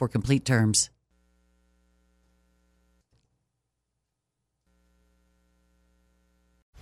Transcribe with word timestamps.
for 0.00 0.08
complete 0.08 0.46
terms. 0.46 0.88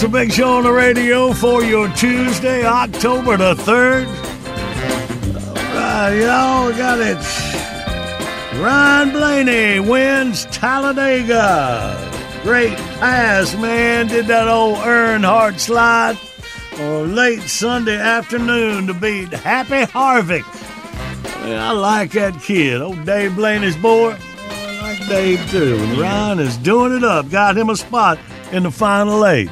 It's 0.00 0.06
a 0.06 0.08
big 0.08 0.32
show 0.32 0.56
on 0.56 0.62
the 0.62 0.72
radio 0.72 1.30
for 1.34 1.62
your 1.62 1.86
Tuesday, 1.90 2.64
October 2.64 3.36
the 3.36 3.52
3rd. 3.52 4.06
All 5.36 5.54
right, 5.74 6.14
y'all 6.14 6.70
got 6.72 7.00
it. 7.00 7.18
Ryan 8.62 9.10
Blaney 9.10 9.80
wins 9.80 10.46
Talladega. 10.46 12.40
Great 12.42 12.78
pass, 12.78 13.54
man. 13.56 14.06
Did 14.06 14.26
that 14.28 14.48
old 14.48 14.78
Earnhardt 14.78 15.58
slide 15.60 16.16
on 16.78 17.14
late 17.14 17.42
Sunday 17.42 17.98
afternoon 17.98 18.86
to 18.86 18.94
beat 18.94 19.28
Happy 19.28 19.82
Harvick. 19.92 20.46
Man, 21.42 21.60
I 21.60 21.72
like 21.72 22.12
that 22.12 22.40
kid. 22.40 22.80
Old 22.80 23.04
Dave 23.04 23.36
Blaney's 23.36 23.76
boy. 23.76 24.16
I 24.48 24.80
like 24.80 25.08
Dave 25.08 25.50
too. 25.50 25.76
And 25.78 25.98
Ryan 25.98 26.38
is 26.38 26.56
doing 26.56 26.96
it 26.96 27.04
up. 27.04 27.28
Got 27.28 27.58
him 27.58 27.68
a 27.68 27.76
spot 27.76 28.18
in 28.50 28.62
the 28.62 28.70
final 28.70 29.26
eight. 29.26 29.50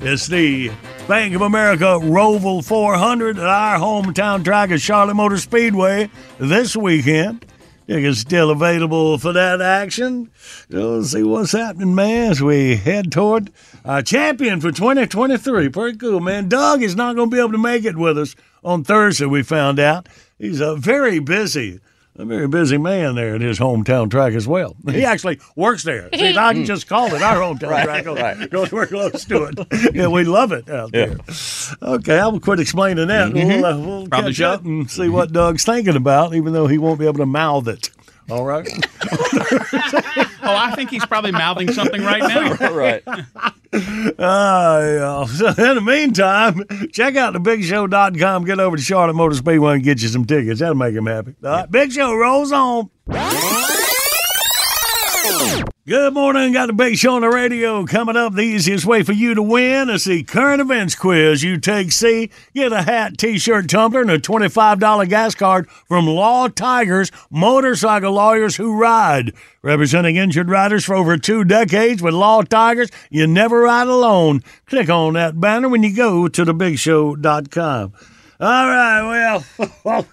It's 0.00 0.28
the 0.28 0.70
Bank 1.08 1.34
of 1.34 1.42
America 1.42 1.98
Roval 2.00 2.64
400 2.64 3.36
at 3.36 3.44
our 3.44 3.78
hometown 3.78 4.44
track 4.44 4.70
at 4.70 4.80
Charlotte 4.80 5.14
Motor 5.14 5.38
Speedway 5.38 6.08
this 6.38 6.76
weekend. 6.76 7.44
Tickets 7.88 8.20
still 8.20 8.50
available 8.50 9.18
for 9.18 9.32
that 9.32 9.60
action. 9.60 10.30
Let's 10.70 11.10
see 11.10 11.24
what's 11.24 11.50
happening, 11.50 11.96
man, 11.96 12.30
as 12.30 12.40
we 12.40 12.76
head 12.76 13.10
toward 13.10 13.50
our 13.84 14.00
champion 14.02 14.60
for 14.60 14.70
2023. 14.70 15.68
Pretty 15.70 15.98
cool, 15.98 16.20
man. 16.20 16.48
Doug 16.48 16.80
is 16.80 16.94
not 16.94 17.16
going 17.16 17.30
to 17.30 17.34
be 17.34 17.40
able 17.40 17.52
to 17.52 17.58
make 17.58 17.84
it 17.84 17.96
with 17.96 18.18
us 18.18 18.36
on 18.62 18.84
Thursday, 18.84 19.26
we 19.26 19.42
found 19.42 19.80
out. 19.80 20.08
He's 20.38 20.60
a 20.60 20.76
very 20.76 21.18
busy 21.18 21.80
a 22.18 22.24
very 22.24 22.48
busy 22.48 22.76
man 22.78 23.14
there 23.14 23.36
at 23.36 23.40
his 23.40 23.58
hometown 23.58 24.10
track 24.10 24.34
as 24.34 24.46
well. 24.48 24.76
He 24.88 25.04
actually 25.04 25.38
works 25.56 25.84
there. 25.84 26.08
See, 26.14 26.36
I 26.36 26.52
can 26.52 26.64
just 26.64 26.88
call 26.88 27.14
it 27.14 27.22
our 27.22 27.36
hometown 27.36 27.70
Right, 27.70 27.84
track. 27.84 28.06
right. 28.06 28.38
Because 28.50 28.72
we're 28.72 28.86
close 28.86 29.24
to 29.26 29.44
it. 29.44 29.94
yeah, 29.94 30.08
we 30.08 30.24
love 30.24 30.52
it 30.52 30.68
out 30.68 30.90
there. 30.92 31.16
Okay, 31.82 32.18
I 32.18 32.26
will 32.26 32.40
quit 32.40 32.58
explaining 32.60 33.08
that. 33.08 33.32
We'll, 33.32 33.64
uh, 33.64 33.78
we'll 33.78 34.08
catch 34.08 34.40
up 34.40 34.64
and 34.64 34.90
see 34.90 35.08
what 35.08 35.32
Doug's 35.32 35.64
thinking 35.64 35.96
about, 35.96 36.34
even 36.34 36.52
though 36.52 36.66
he 36.66 36.78
won't 36.78 36.98
be 36.98 37.06
able 37.06 37.18
to 37.18 37.26
mouth 37.26 37.68
it. 37.68 37.90
All 38.30 38.44
right. 38.44 38.68
Oh, 40.40 40.54
I 40.56 40.74
think 40.74 40.88
he's 40.88 41.04
probably 41.04 41.32
mouthing 41.32 41.70
something 41.72 42.00
right 42.00 42.22
now. 42.22 42.52
right. 42.70 43.02
Ah. 44.18 45.26
So 45.26 45.48
in 45.48 45.74
the 45.74 45.82
meantime, 45.84 46.64
check 46.90 47.16
out 47.16 47.34
thebigshow.com. 47.34 48.44
Get 48.44 48.58
over 48.58 48.76
to 48.76 48.82
Charlotte 48.82 49.14
Motor 49.14 49.34
Speedway 49.34 49.74
and 49.74 49.82
get 49.82 50.00
you 50.00 50.08
some 50.08 50.24
tickets. 50.24 50.60
That'll 50.60 50.74
make 50.74 50.94
him 50.94 51.06
happy. 51.06 51.34
All 51.44 51.50
right, 51.50 51.70
Big 51.70 51.92
Show 51.92 52.14
rolls 52.14 52.52
on. 52.52 52.88
Good 55.86 56.12
morning. 56.12 56.52
Got 56.52 56.66
the 56.66 56.74
big 56.74 56.96
show 56.96 57.14
on 57.14 57.22
the 57.22 57.30
radio 57.30 57.86
coming 57.86 58.16
up. 58.16 58.34
The 58.34 58.42
easiest 58.42 58.84
way 58.84 59.02
for 59.02 59.12
you 59.12 59.34
to 59.34 59.42
win 59.42 59.88
is 59.88 60.04
the 60.04 60.22
current 60.22 60.60
events 60.60 60.94
quiz. 60.94 61.42
You 61.42 61.58
take 61.58 61.92
C, 61.92 62.30
get 62.54 62.72
a 62.72 62.82
hat, 62.82 63.16
t-shirt, 63.16 63.70
tumbler, 63.70 64.02
and 64.02 64.10
a 64.10 64.18
$25 64.18 65.08
gas 65.08 65.34
card 65.34 65.68
from 65.86 66.06
Law 66.06 66.48
Tigers, 66.48 67.10
motorcycle 67.30 68.12
lawyers 68.12 68.56
who 68.56 68.78
ride. 68.78 69.32
Representing 69.62 70.16
injured 70.16 70.50
riders 70.50 70.84
for 70.84 70.94
over 70.94 71.16
two 71.16 71.42
decades 71.42 72.02
with 72.02 72.12
Law 72.12 72.42
Tigers, 72.42 72.90
you 73.08 73.26
never 73.26 73.62
ride 73.62 73.88
alone. 73.88 74.42
Click 74.66 74.90
on 74.90 75.14
that 75.14 75.40
banner 75.40 75.70
when 75.70 75.82
you 75.82 75.96
go 75.96 76.28
to 76.28 76.44
thebigshow.com. 76.44 77.94
All 78.40 78.68
right, 78.68 79.42
well, 79.84 80.06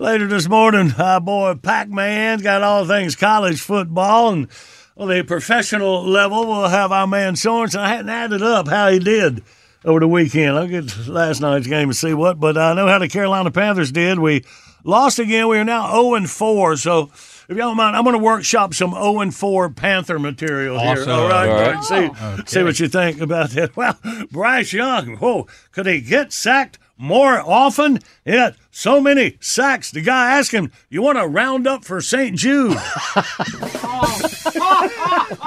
later 0.00 0.26
this 0.26 0.48
morning, 0.48 0.92
our 0.98 1.20
boy 1.20 1.54
Pac 1.54 1.88
Man's 1.88 2.42
got 2.42 2.64
all 2.64 2.84
things 2.84 3.14
college 3.14 3.60
football 3.60 4.30
and 4.30 4.48
on 4.96 5.06
the 5.06 5.22
professional 5.22 6.04
level, 6.04 6.44
we'll 6.44 6.66
have 6.66 6.90
our 6.90 7.06
man 7.06 7.34
Sorensen. 7.34 7.78
I 7.78 7.88
hadn't 7.90 8.08
added 8.08 8.42
up 8.42 8.66
how 8.66 8.90
he 8.90 8.98
did 8.98 9.44
over 9.84 10.00
the 10.00 10.08
weekend. 10.08 10.56
I'll 10.56 10.66
get 10.66 11.06
last 11.06 11.40
night's 11.40 11.68
game 11.68 11.90
and 11.90 11.96
see 11.96 12.14
what, 12.14 12.40
but 12.40 12.58
I 12.58 12.74
know 12.74 12.88
how 12.88 12.98
the 12.98 13.06
Carolina 13.06 13.52
Panthers 13.52 13.92
did. 13.92 14.18
We 14.18 14.44
lost 14.82 15.20
again. 15.20 15.46
We 15.46 15.58
are 15.58 15.64
now 15.64 15.92
0 15.92 16.14
and 16.14 16.28
4. 16.28 16.78
So 16.78 17.10
if 17.12 17.50
y'all 17.50 17.58
don't 17.58 17.76
mind, 17.76 17.94
I'm 17.94 18.02
going 18.02 18.18
to 18.18 18.22
workshop 18.22 18.74
some 18.74 18.90
0 18.90 19.20
and 19.20 19.32
4 19.32 19.70
Panther 19.70 20.18
material 20.18 20.80
here. 20.80 21.08
All 21.08 21.28
right, 21.28 21.48
All 21.48 21.60
right. 21.60 21.84
See, 21.84 22.44
see 22.46 22.64
what 22.64 22.80
you 22.80 22.88
think 22.88 23.20
about 23.20 23.50
that. 23.50 23.70
Well, 23.76 23.96
Bryce 24.32 24.72
Young, 24.72 25.16
whoa, 25.18 25.46
could 25.70 25.86
he 25.86 26.00
get 26.00 26.32
sacked 26.32 26.80
more 26.98 27.40
often? 27.40 28.00
Yeah, 28.28 28.50
so 28.70 29.00
many 29.00 29.38
sacks. 29.40 29.90
The 29.90 30.02
guy 30.02 30.32
asked 30.38 30.52
him, 30.52 30.70
"You 30.90 31.00
want 31.02 31.16
to 31.18 31.26
round 31.26 31.66
up 31.66 31.84
for 31.84 32.00
St. 32.00 32.36
Jude?" 32.36 32.76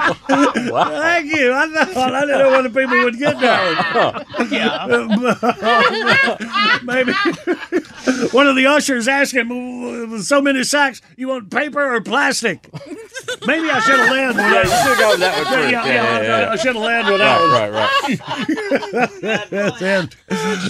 Thank 0.02 1.34
you. 1.34 1.52
I 1.52 1.84
thought 1.92 2.14
I 2.14 2.20
didn't 2.22 2.38
know 2.38 2.50
whether 2.50 2.68
people 2.68 3.04
would 3.04 3.18
get 3.18 3.38
that. 3.40 4.26
Yeah. 4.50 4.86
Maybe 6.82 7.12
one 8.32 8.46
of 8.46 8.56
the 8.56 8.66
ushers 8.66 9.06
asked 9.08 9.32
him, 9.34 10.10
with 10.10 10.24
so 10.24 10.40
many 10.42 10.64
sacks, 10.64 11.00
you 11.16 11.28
want 11.28 11.50
paper 11.50 11.94
or 11.94 12.00
plastic? 12.00 12.68
Maybe 13.46 13.70
I 13.70 13.80
should 13.80 13.98
have 13.98 14.10
landed 14.10 14.36
with 14.36 14.52
Yeah, 14.52 14.62
you 14.62 14.68
that. 14.68 14.86
should 14.86 14.98
go 14.98 15.16
that 15.16 15.44
one 15.44 15.52
Yeah, 15.52 15.68
yeah, 15.70 15.84
Yeah, 15.86 16.20
yeah, 16.20 16.40
yeah. 16.44 16.50
I 16.50 16.56
should 16.56 16.74
have 16.74 16.84
landed 16.84 17.12
with 17.12 17.20
that 17.20 17.40
one. 17.40 17.50
Right, 17.50 17.70
right, 17.70 19.22
right. 19.22 19.50
That's 19.50 19.82
it. 19.82 20.16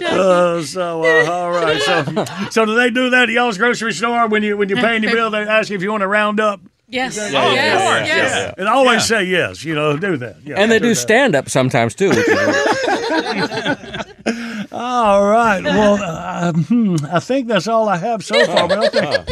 Uh, 0.03 0.63
so 0.63 1.05
uh, 1.05 1.31
all 1.31 1.51
right. 1.51 1.81
So 1.81 2.02
so 2.51 2.65
do 2.65 2.75
they 2.75 2.91
do 2.91 3.11
that 3.11 3.25
at 3.25 3.29
y'all's 3.31 3.59
grocery 3.59 3.93
store 3.93 4.27
when 4.29 4.43
you 4.43 4.57
when 4.57 4.69
you're 4.69 4.79
paying 4.81 5.03
your 5.03 5.13
bill? 5.13 5.31
They 5.31 5.41
ask 5.43 5.71
you 5.71 5.77
if 5.77 5.83
you 5.83 5.91
want 5.91 6.03
to 6.03 6.09
round 6.09 6.41
up, 6.41 6.61
Yes. 6.89 7.17
Yeah, 7.17 7.31
yes. 7.31 7.33
yeah, 7.33 7.55
yeah, 7.55 8.05
yes. 8.05 8.09
yeah, 8.09 8.39
yeah. 8.47 8.55
and 8.59 8.69
always 8.69 9.05
say 9.07 9.25
yes. 9.25 9.65
You 9.65 9.75
know, 9.75 9.97
do 9.97 10.17
that. 10.19 10.37
Yeah, 10.45 10.57
And 10.61 10.71
they 10.71 10.79
do 10.79 10.91
that. 10.91 10.95
stand 10.97 11.35
up 11.35 11.49
sometimes 11.49 11.95
too. 11.95 12.11
All 14.73 15.27
right. 15.27 15.63
Well, 15.63 15.99
uh, 16.03 16.53
hmm, 16.53 16.97
I 17.11 17.21
think 17.21 17.49
that's 17.49 17.69
all 17.69 17.89
I 17.89 17.97
have 17.97 18.25
so 18.25 18.45
far. 18.47 18.69
But 18.69 18.95
I 18.95 19.25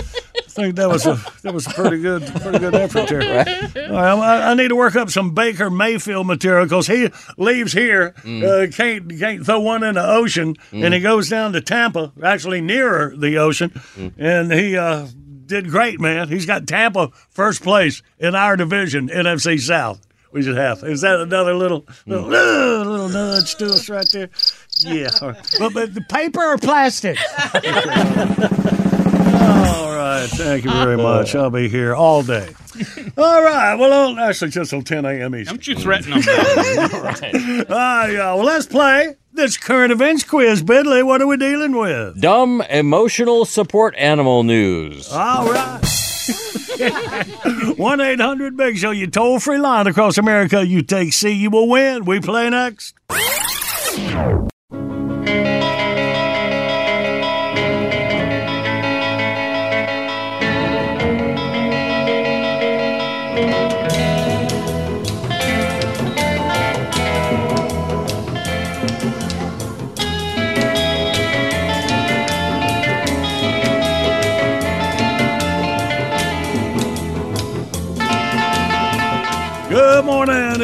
think, 0.61 0.63
I 0.63 0.65
think 0.65 0.77
that 0.77 0.89
was 0.89 1.07
a 1.07 1.25
that 1.43 1.55
was 1.55 1.67
a 1.67 1.71
pretty 1.71 2.01
good 2.01 2.27
pretty 2.41 2.59
good 2.59 2.75
effort 2.75 3.09
there. 3.09 3.21
Right, 3.21 3.91
I, 3.91 4.51
I 4.51 4.55
need 4.55 4.69
to 4.69 4.77
work 4.77 4.97
up 4.97 5.11
some 5.11 5.35
Baker 5.35 5.71
Mayfield 5.71 6.27
material 6.27 6.65
because 6.65 6.87
he 6.87 7.09
leaves 7.37 7.73
here, 7.73 8.15
uh, 8.25 8.67
can't 8.73 9.19
can't 9.19 9.45
throw 9.45 9.61
one 9.61 9.83
in 9.83 9.95
the 9.95 10.07
ocean, 10.07 10.57
and 10.73 10.95
he 10.95 11.01
goes 11.01 11.29
down 11.29 11.53
to 11.53 11.61
Tampa, 11.61 12.13
actually 12.23 12.61
nearer 12.61 13.15
the 13.17 13.39
ocean, 13.39 13.81
and 14.19 14.53
he. 14.53 14.77
Uh, 14.77 15.07
did 15.47 15.69
great, 15.69 15.99
man. 15.99 16.29
He's 16.29 16.47
got 16.47 16.69
Tampa 16.69 17.11
first 17.29 17.61
place 17.65 18.03
in 18.21 18.37
our 18.37 18.57
division, 18.57 19.09
NFC 19.09 19.59
South. 19.59 20.01
We 20.33 20.43
should 20.43 20.57
have. 20.57 20.85
Is 20.85 21.01
that 21.01 21.19
another 21.19 21.55
little 21.55 21.85
little, 22.07 22.27
uh, 22.27 22.85
little 22.85 23.09
nudge 23.09 23.57
to 23.57 23.67
us 23.67 23.89
right 23.91 24.07
there? 24.13 24.31
Yeah. 24.83 25.11
But, 25.59 25.75
but 25.75 25.95
the 25.95 26.01
paper 26.03 26.43
or 26.43 26.59
plastic? 26.59 27.19
all 29.61 29.95
right. 29.95 30.27
Thank 30.31 30.65
you 30.65 30.71
very 30.71 30.97
much. 30.97 31.35
I'll 31.35 31.51
be 31.51 31.69
here 31.69 31.95
all 31.95 32.23
day. 32.23 32.55
All 33.19 33.43
right. 33.43 33.75
Well, 33.75 33.93
oh, 33.93 34.19
actually, 34.19 34.53
just 34.53 34.71
till 34.71 34.83
10 34.83 35.05
a.m. 35.05 35.35
Eastern. 35.35 35.57
Don't 35.57 35.67
you 35.67 35.75
threaten 35.75 36.13
them. 36.13 36.21
now. 36.21 37.65
Ah, 37.69 38.07
yeah. 38.07 38.35
Well, 38.35 38.45
let's 38.45 38.67
play 38.67 39.17
this 39.33 39.57
current 39.57 39.93
events 39.93 40.25
quiz. 40.25 40.63
Bidley, 40.63 41.05
what 41.05 41.21
are 41.21 41.27
we 41.27 41.37
dealing 41.37 41.77
with? 41.77 42.21
dumb 42.21 42.63
emotional 42.71 43.45
support 43.45 43.95
animal 43.97 44.45
news. 44.45 45.13
All 45.13 45.51
right. 45.51 45.81
1 47.77 48.01
800 48.01 48.57
Big 48.57 48.79
Show, 48.79 48.91
you 48.91 49.07
toll 49.07 49.39
free 49.39 49.59
line 49.59 49.87
across 49.87 50.17
America. 50.17 50.67
You 50.67 50.83
take 50.83 51.13
C, 51.13 51.31
you 51.31 51.51
will 51.51 51.69
win. 51.69 52.05
We 52.05 52.21
play 52.21 52.49
next. 52.49 52.95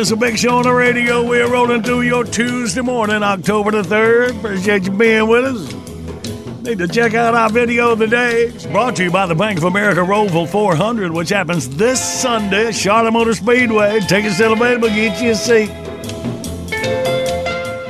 It's 0.07 0.13
a 0.13 0.17
big 0.17 0.39
show 0.39 0.59
on 0.59 0.63
the 0.63 0.73
radio. 0.73 1.27
We're 1.27 1.51
rolling 1.51 1.83
through 1.83 2.03
your 2.03 2.23
Tuesday 2.23 2.81
morning, 2.81 3.25
October 3.25 3.73
the 3.73 3.83
3rd. 3.83 4.39
Appreciate 4.39 4.85
you 4.85 4.93
being 4.93 5.27
with 5.27 5.45
us. 5.45 6.63
Need 6.63 6.79
to 6.79 6.87
check 6.87 7.15
out 7.15 7.35
our 7.35 7.51
video 7.51 7.91
of 7.91 7.99
the 7.99 8.07
day. 8.07 8.45
It's 8.45 8.67
brought 8.67 8.95
to 8.97 9.03
you 9.03 9.11
by 9.11 9.27
the 9.27 9.35
Bank 9.35 9.59
of 9.59 9.65
America 9.65 10.03
Roval 10.03 10.49
400, 10.49 11.11
which 11.11 11.31
happens 11.31 11.69
this 11.71 12.01
Sunday 12.01 12.69
at 12.69 12.77
Charlotte 12.77 13.11
Motor 13.11 13.35
Speedway. 13.35 13.99
Take 13.99 14.09
Tickets 14.09 14.37
still 14.37 14.53
available. 14.53 14.91
Get 14.91 15.21
you 15.21 15.33
a 15.33 15.35
seat. 15.35 15.71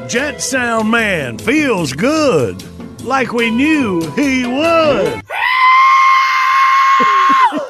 Jet 0.08 0.40
Sound 0.40 0.90
Man 0.90 1.36
feels 1.36 1.92
good, 1.92 2.64
like 3.04 3.34
we 3.34 3.50
knew 3.50 4.00
he 4.12 4.46
would. 4.46 5.22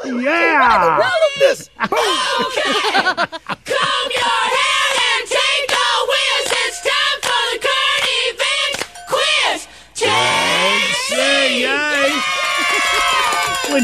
yeah. 0.22 1.10
Comb 1.80 3.40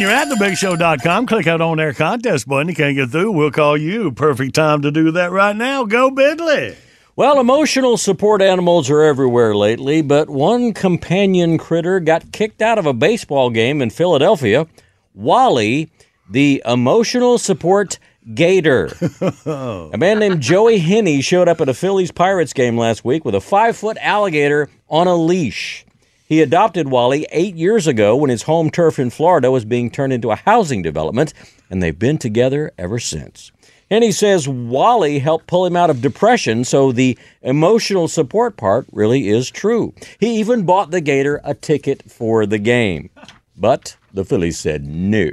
you're 0.02 0.10
at 0.10 0.28
thebigshow.com, 0.28 1.26
click 1.26 1.46
out 1.46 1.60
on 1.60 1.76
their 1.76 1.92
contest 1.92 2.48
button. 2.48 2.68
You 2.68 2.74
can't 2.74 2.96
get 2.96 3.10
through, 3.10 3.30
we'll 3.30 3.52
call 3.52 3.76
you. 3.76 4.10
Perfect 4.10 4.54
time 4.54 4.82
to 4.82 4.90
do 4.90 5.12
that 5.12 5.30
right 5.30 5.54
now. 5.54 5.84
Go 5.84 6.10
Bidley. 6.10 6.76
Well, 7.14 7.38
emotional 7.38 7.96
support 7.96 8.42
animals 8.42 8.90
are 8.90 9.02
everywhere 9.02 9.54
lately, 9.54 10.02
but 10.02 10.28
one 10.28 10.72
companion 10.72 11.56
critter 11.56 12.00
got 12.00 12.32
kicked 12.32 12.60
out 12.60 12.78
of 12.78 12.86
a 12.86 12.92
baseball 12.92 13.50
game 13.50 13.80
in 13.80 13.90
Philadelphia. 13.90 14.66
Wally, 15.14 15.88
the 16.28 16.62
emotional 16.66 17.38
support 17.38 18.00
gator. 18.34 18.86
a 19.46 19.96
man 19.96 20.18
named 20.18 20.40
Joie 20.40 20.78
Henney 20.78 21.20
showed 21.20 21.48
up 21.48 21.60
at 21.60 21.68
a 21.68 21.74
Phillies 21.74 22.10
Pirates 22.10 22.52
game 22.52 22.76
last 22.76 23.04
week 23.04 23.24
with 23.24 23.36
a 23.36 23.40
five 23.40 23.76
foot 23.76 23.98
alligator 24.00 24.68
on 24.88 25.06
a 25.06 25.14
leash. 25.14 25.84
He 26.32 26.40
adopted 26.40 26.88
Wally 26.88 27.26
eight 27.30 27.56
years 27.56 27.86
ago 27.86 28.16
when 28.16 28.30
his 28.30 28.44
home 28.44 28.70
turf 28.70 28.98
in 28.98 29.10
Florida 29.10 29.50
was 29.50 29.66
being 29.66 29.90
turned 29.90 30.14
into 30.14 30.30
a 30.30 30.36
housing 30.36 30.80
development, 30.80 31.34
and 31.68 31.82
they've 31.82 31.98
been 31.98 32.16
together 32.16 32.72
ever 32.78 32.98
since. 32.98 33.52
And 33.90 34.02
he 34.02 34.12
says 34.12 34.48
Wally 34.48 35.18
helped 35.18 35.46
pull 35.46 35.66
him 35.66 35.76
out 35.76 35.90
of 35.90 36.00
depression, 36.00 36.64
so 36.64 36.90
the 36.90 37.18
emotional 37.42 38.08
support 38.08 38.56
part 38.56 38.86
really 38.92 39.28
is 39.28 39.50
true. 39.50 39.92
He 40.20 40.38
even 40.38 40.64
bought 40.64 40.90
the 40.90 41.02
Gator 41.02 41.38
a 41.44 41.52
ticket 41.52 42.10
for 42.10 42.46
the 42.46 42.56
game. 42.56 43.10
But 43.54 43.98
the 44.14 44.24
Phillies 44.24 44.58
said 44.58 44.86
no. 44.86 45.32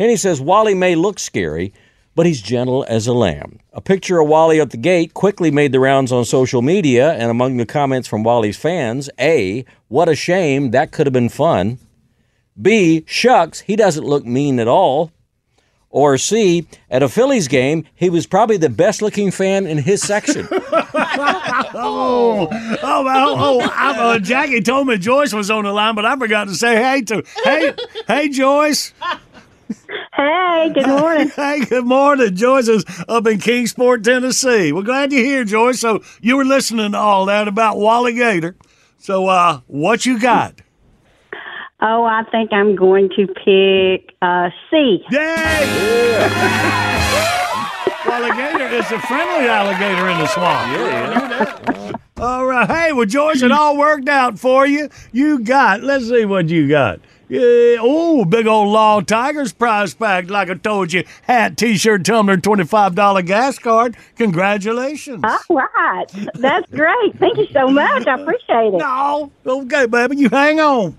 And 0.00 0.10
he 0.10 0.16
says 0.16 0.40
Wally 0.40 0.74
may 0.74 0.96
look 0.96 1.20
scary, 1.20 1.72
but 2.14 2.26
he's 2.26 2.42
gentle 2.42 2.84
as 2.88 3.06
a 3.06 3.12
lamb. 3.12 3.60
A 3.72 3.80
picture 3.80 4.20
of 4.20 4.28
Wally 4.28 4.60
at 4.60 4.70
the 4.70 4.76
gate 4.76 5.14
quickly 5.14 5.50
made 5.50 5.72
the 5.72 5.80
rounds 5.80 6.12
on 6.12 6.24
social 6.24 6.62
media, 6.62 7.12
and 7.12 7.30
among 7.30 7.56
the 7.56 7.66
comments 7.66 8.08
from 8.08 8.22
Wally's 8.22 8.56
fans, 8.56 9.08
A, 9.18 9.64
what 9.88 10.08
a 10.08 10.14
shame, 10.14 10.70
that 10.72 10.92
could 10.92 11.06
have 11.06 11.12
been 11.12 11.28
fun. 11.28 11.78
B, 12.60 13.04
shucks, 13.06 13.60
he 13.60 13.76
doesn't 13.76 14.04
look 14.04 14.26
mean 14.26 14.58
at 14.58 14.68
all. 14.68 15.12
Or 15.92 16.18
C, 16.18 16.68
at 16.88 17.02
a 17.02 17.08
Phillies 17.08 17.48
game, 17.48 17.84
he 17.96 18.10
was 18.10 18.24
probably 18.24 18.56
the 18.56 18.68
best 18.68 19.02
looking 19.02 19.32
fan 19.32 19.66
in 19.66 19.78
his 19.78 20.02
section. 20.02 20.48
Oh, 21.72 22.48
oh, 22.82 23.04
well, 23.04 23.34
oh, 23.38 23.60
I, 23.72 23.96
uh, 23.98 24.18
Jackie 24.18 24.60
told 24.60 24.88
me 24.88 24.98
Joyce 24.98 25.32
was 25.32 25.50
on 25.50 25.64
the 25.64 25.72
line, 25.72 25.94
but 25.94 26.04
I 26.04 26.16
forgot 26.16 26.48
to 26.48 26.54
say 26.54 26.76
hey 26.76 27.02
to 27.02 27.22
hey, 27.44 27.72
hey 28.06 28.28
Joyce. 28.28 28.92
Hey, 30.20 30.70
good 30.74 30.86
morning. 30.86 31.32
Hey, 31.36 31.64
good 31.64 31.86
morning. 31.86 32.36
Joyce 32.36 32.68
is 32.68 32.84
up 33.08 33.26
in 33.26 33.38
Kingsport, 33.38 34.04
Tennessee. 34.04 34.70
We're 34.70 34.82
glad 34.82 35.12
you're 35.12 35.24
here, 35.24 35.44
Joyce. 35.44 35.80
So 35.80 36.02
you 36.20 36.36
were 36.36 36.44
listening 36.44 36.92
to 36.92 36.98
all 36.98 37.24
that 37.24 37.48
about 37.48 37.78
Wally 37.78 38.12
Gator. 38.12 38.54
So, 38.98 39.28
uh, 39.28 39.60
what 39.66 40.04
you 40.04 40.20
got? 40.20 40.60
Oh, 41.80 42.04
I 42.04 42.24
think 42.30 42.52
I'm 42.52 42.76
going 42.76 43.08
to 43.16 43.26
pick 43.28 44.14
uh, 44.20 44.50
C. 44.70 45.02
Yay! 45.10 46.18
Wally 48.06 48.30
Gator 48.36 48.68
is 48.74 48.92
a 48.92 48.98
friendly 49.00 49.48
alligator 49.48 50.06
in 50.10 50.18
the 50.18 50.26
swamp. 50.26 50.70
Yeah. 50.76 51.92
All 52.18 52.44
right. 52.44 52.68
Hey, 52.68 52.92
well, 52.92 53.06
Joyce, 53.06 53.40
it 53.40 53.52
all 53.52 53.78
worked 53.78 54.10
out 54.10 54.38
for 54.38 54.66
you. 54.66 54.90
You 55.12 55.38
got, 55.38 55.82
let's 55.82 56.06
see 56.06 56.26
what 56.26 56.50
you 56.50 56.68
got. 56.68 57.00
Yeah, 57.30 57.76
oh, 57.78 58.24
big 58.24 58.48
old 58.48 58.70
Law 58.70 59.00
Tigers 59.02 59.52
prize 59.52 59.94
pack, 59.94 60.28
like 60.28 60.50
I 60.50 60.54
told 60.54 60.92
you. 60.92 61.04
Hat, 61.22 61.56
t 61.56 61.76
shirt, 61.76 62.04
tumbler, 62.04 62.36
$25 62.36 63.24
gas 63.24 63.56
card. 63.56 63.96
Congratulations. 64.16 65.22
All 65.22 65.56
right. 65.56 66.06
That's 66.34 66.68
great. 66.72 67.16
Thank 67.20 67.38
you 67.38 67.46
so 67.52 67.68
much. 67.68 68.08
I 68.08 68.20
appreciate 68.20 68.74
it. 68.74 68.78
No. 68.78 69.30
Okay, 69.46 69.86
baby, 69.86 70.16
you 70.16 70.28
hang 70.28 70.58
on. 70.58 70.96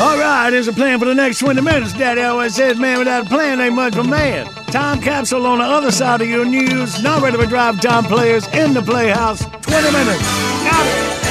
All 0.00 0.16
right, 0.16 0.52
here's 0.52 0.68
a 0.68 0.72
plan 0.72 1.00
for 1.00 1.06
the 1.06 1.14
next 1.14 1.40
20 1.40 1.60
minutes. 1.60 1.92
Daddy 1.92 2.20
always 2.20 2.54
says, 2.54 2.78
man 2.78 3.00
without 3.00 3.26
a 3.26 3.28
plan 3.28 3.60
ain't 3.60 3.74
much 3.74 3.96
of 3.96 4.06
a 4.06 4.08
man. 4.08 4.46
Time 4.66 5.00
capsule 5.00 5.44
on 5.44 5.58
the 5.58 5.64
other 5.64 5.90
side 5.90 6.22
of 6.22 6.28
your 6.28 6.44
news. 6.44 7.02
Not 7.02 7.20
ready 7.20 7.36
for 7.36 7.46
drive 7.46 7.80
time 7.80 8.04
players 8.04 8.46
in 8.48 8.74
the 8.74 8.82
playhouse. 8.82 9.44
20 9.44 9.90
minutes. 9.90 10.22
Got 10.62 10.86
it. 10.86 11.27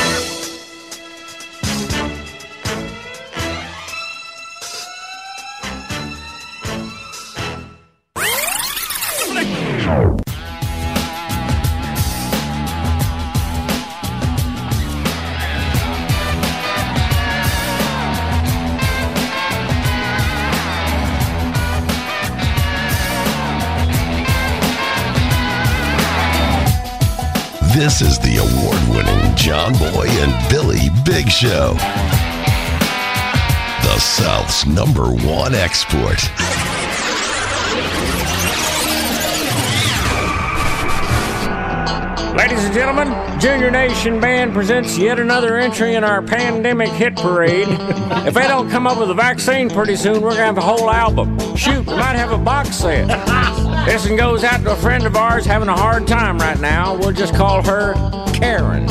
This 27.77 28.01
is 28.01 28.17
the 28.17 28.37
award 28.37 28.81
winning 28.89 29.35
John 29.35 29.71
Boy 29.73 30.07
and 30.07 30.49
Billy 30.49 30.89
Big 31.05 31.29
Show. 31.29 31.75
The 33.83 33.99
South's 33.99 34.65
number 34.65 35.11
one 35.11 35.53
export. 35.53 36.17
Ladies 42.35 42.65
and 42.65 42.73
gentlemen, 42.73 43.39
Junior 43.39 43.69
Nation 43.69 44.19
Band 44.19 44.53
presents 44.53 44.97
yet 44.97 45.19
another 45.19 45.57
entry 45.57 45.93
in 45.93 46.03
our 46.03 46.23
pandemic 46.23 46.89
hit 46.89 47.15
parade. 47.15 47.67
if 48.25 48.33
they 48.33 48.47
don't 48.47 48.71
come 48.71 48.87
up 48.87 48.97
with 48.97 49.11
a 49.11 49.13
vaccine 49.13 49.69
pretty 49.69 49.95
soon, 49.95 50.15
we're 50.15 50.35
going 50.35 50.37
to 50.37 50.45
have 50.45 50.57
a 50.57 50.61
whole 50.61 50.89
album. 50.89 51.37
Shoot, 51.55 51.85
we 51.85 51.93
might 51.95 52.15
have 52.15 52.31
a 52.31 52.39
box 52.39 52.77
set. 52.77 53.36
This 53.87 54.05
one 54.05 54.17
goes 54.17 54.43
out 54.43 54.61
to 54.63 54.73
a 54.73 54.75
friend 54.75 55.05
of 55.05 55.15
ours 55.15 55.45
having 55.45 55.69
a 55.69 55.75
hard 55.75 56.07
time 56.07 56.37
right 56.39 56.59
now. 56.59 56.97
We'll 56.97 57.13
just 57.13 57.33
call 57.33 57.63
her 57.63 57.93
Karen. 58.33 58.85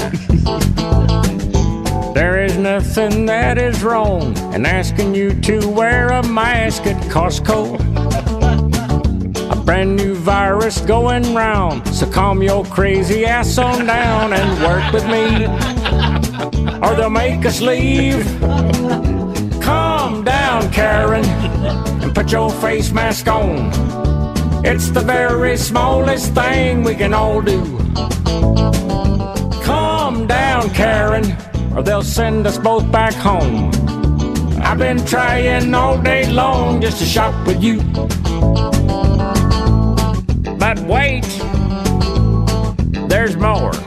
There 2.14 2.42
is 2.42 2.56
nothing 2.56 3.26
that 3.26 3.58
is 3.58 3.84
wrong 3.84 4.34
in 4.54 4.64
asking 4.64 5.14
you 5.14 5.38
to 5.42 5.68
wear 5.68 6.08
a 6.08 6.26
mask 6.26 6.86
at 6.86 6.96
Costco. 7.12 7.78
A 9.52 9.56
brand 9.56 9.96
new 9.96 10.14
virus 10.14 10.80
going 10.80 11.34
round, 11.34 11.86
so 11.88 12.10
calm 12.10 12.42
your 12.42 12.64
crazy 12.64 13.26
ass 13.26 13.58
on 13.58 13.84
down 13.86 14.32
and 14.32 14.62
work 14.62 14.92
with 14.94 15.04
me, 15.06 15.44
or 16.82 16.96
they'll 16.96 17.10
make 17.10 17.44
us 17.44 17.60
leave. 17.60 18.24
Calm 19.60 20.24
down, 20.24 20.72
Karen, 20.72 21.24
and 22.02 22.14
put 22.14 22.32
your 22.32 22.50
face 22.50 22.90
mask 22.92 23.28
on. 23.28 24.15
It's 24.64 24.90
the 24.90 25.00
very 25.00 25.56
smallest 25.56 26.34
thing 26.34 26.82
we 26.82 26.94
can 26.94 27.14
all 27.14 27.40
do. 27.40 27.62
Calm 29.64 30.26
down, 30.26 30.70
Karen, 30.70 31.36
or 31.74 31.82
they'll 31.82 32.02
send 32.02 32.46
us 32.46 32.58
both 32.58 32.90
back 32.90 33.14
home. 33.14 33.70
I've 34.62 34.78
been 34.78 35.04
trying 35.06 35.74
all 35.74 36.00
day 36.00 36.30
long 36.30 36.80
just 36.80 36.98
to 36.98 37.04
shop 37.04 37.34
with 37.46 37.62
you. 37.62 37.80
But 40.58 40.80
wait, 40.80 41.22
there's 43.08 43.36
more. 43.36 43.72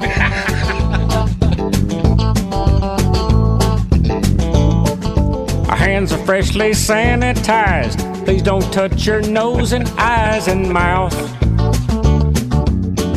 Our 5.69 5.77
hands 5.77 6.13
are 6.13 6.25
freshly 6.25 6.71
sanitized. 6.71 8.08
Please 8.29 8.43
don't 8.43 8.71
touch 8.71 9.07
your 9.07 9.23
nose 9.23 9.73
and 9.73 9.87
eyes 9.97 10.47
and 10.47 10.71
mouth. 10.71 11.15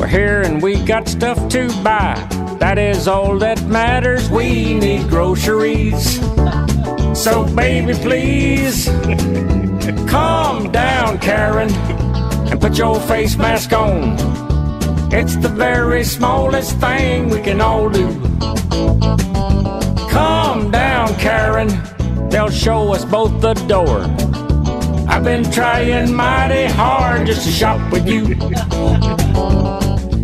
We're 0.00 0.06
here 0.06 0.40
and 0.40 0.62
we 0.62 0.82
got 0.86 1.06
stuff 1.06 1.36
to 1.50 1.68
buy. 1.84 2.14
That 2.58 2.78
is 2.78 3.06
all 3.06 3.38
that 3.40 3.62
matters. 3.66 4.30
We 4.30 4.72
need 4.72 5.10
groceries. 5.10 6.18
So, 7.12 7.44
baby, 7.54 7.92
please 7.92 8.86
calm 10.08 10.72
down, 10.72 11.18
Karen, 11.18 11.70
and 12.50 12.58
put 12.58 12.78
your 12.78 12.98
face 13.00 13.36
mask 13.36 13.74
on. 13.74 14.16
It's 15.12 15.36
the 15.36 15.50
very 15.50 16.04
smallest 16.04 16.78
thing 16.78 17.28
we 17.28 17.42
can 17.42 17.60
all 17.60 17.90
do. 17.90 18.08
Calm 20.10 20.70
down, 20.70 21.14
Karen. 21.16 21.68
They'll 22.30 22.48
show 22.48 22.94
us 22.94 23.04
both 23.04 23.42
the 23.42 23.52
door. 23.68 24.08
I've 25.08 25.24
been 25.24 25.50
trying 25.50 26.14
mighty 26.14 26.64
hard 26.72 27.26
just 27.26 27.44
to 27.46 27.52
shop 27.52 27.92
with 27.92 28.06
you. 28.06 28.28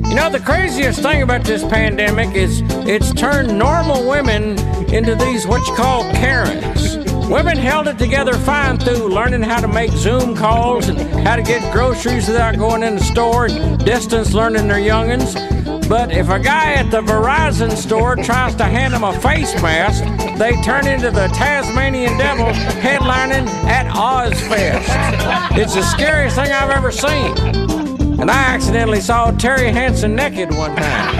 You 0.08 0.14
know, 0.14 0.30
the 0.30 0.42
craziest 0.44 1.02
thing 1.02 1.22
about 1.22 1.44
this 1.44 1.62
pandemic 1.64 2.34
is 2.34 2.62
it's 2.86 3.12
turned 3.12 3.58
normal 3.58 4.08
women 4.08 4.58
into 4.92 5.14
these 5.14 5.46
what 5.46 5.66
you 5.66 5.74
call 5.74 6.02
Karens. 6.12 6.96
Women 7.28 7.58
held 7.58 7.88
it 7.88 7.98
together 7.98 8.32
fine 8.34 8.78
through 8.78 9.08
learning 9.08 9.42
how 9.42 9.60
to 9.60 9.68
make 9.68 9.90
Zoom 9.90 10.34
calls 10.34 10.88
and 10.88 10.98
how 11.26 11.36
to 11.36 11.42
get 11.42 11.72
groceries 11.72 12.26
without 12.26 12.56
going 12.56 12.82
in 12.82 12.94
the 12.94 13.04
store 13.04 13.46
and 13.46 13.84
distance 13.84 14.32
learning 14.32 14.68
their 14.68 14.78
youngins. 14.78 15.57
But 15.88 16.12
if 16.12 16.28
a 16.28 16.38
guy 16.38 16.74
at 16.74 16.90
the 16.90 17.00
Verizon 17.00 17.74
store 17.74 18.14
tries 18.14 18.54
to 18.56 18.64
hand 18.64 18.92
them 18.92 19.04
a 19.04 19.18
face 19.20 19.54
mask, 19.62 20.04
they 20.36 20.52
turn 20.60 20.86
into 20.86 21.10
the 21.10 21.28
Tasmanian 21.28 22.18
Devil 22.18 22.44
headlining 22.44 23.48
at 23.64 23.86
Ozzfest. 23.86 25.56
It's 25.56 25.74
the 25.74 25.82
scariest 25.82 26.36
thing 26.36 26.52
I've 26.52 26.68
ever 26.68 26.92
seen. 26.92 28.20
And 28.20 28.30
I 28.30 28.54
accidentally 28.54 29.00
saw 29.00 29.30
Terry 29.30 29.72
Hansen 29.72 30.14
naked 30.14 30.54
one 30.54 30.76
time. 30.76 31.16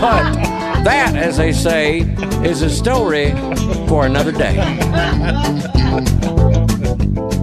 But 0.00 0.34
that, 0.82 1.14
as 1.14 1.36
they 1.36 1.52
say, 1.52 2.00
is 2.42 2.62
a 2.62 2.70
story 2.70 3.30
for 3.86 4.06
another 4.06 4.32
day. 4.32 4.58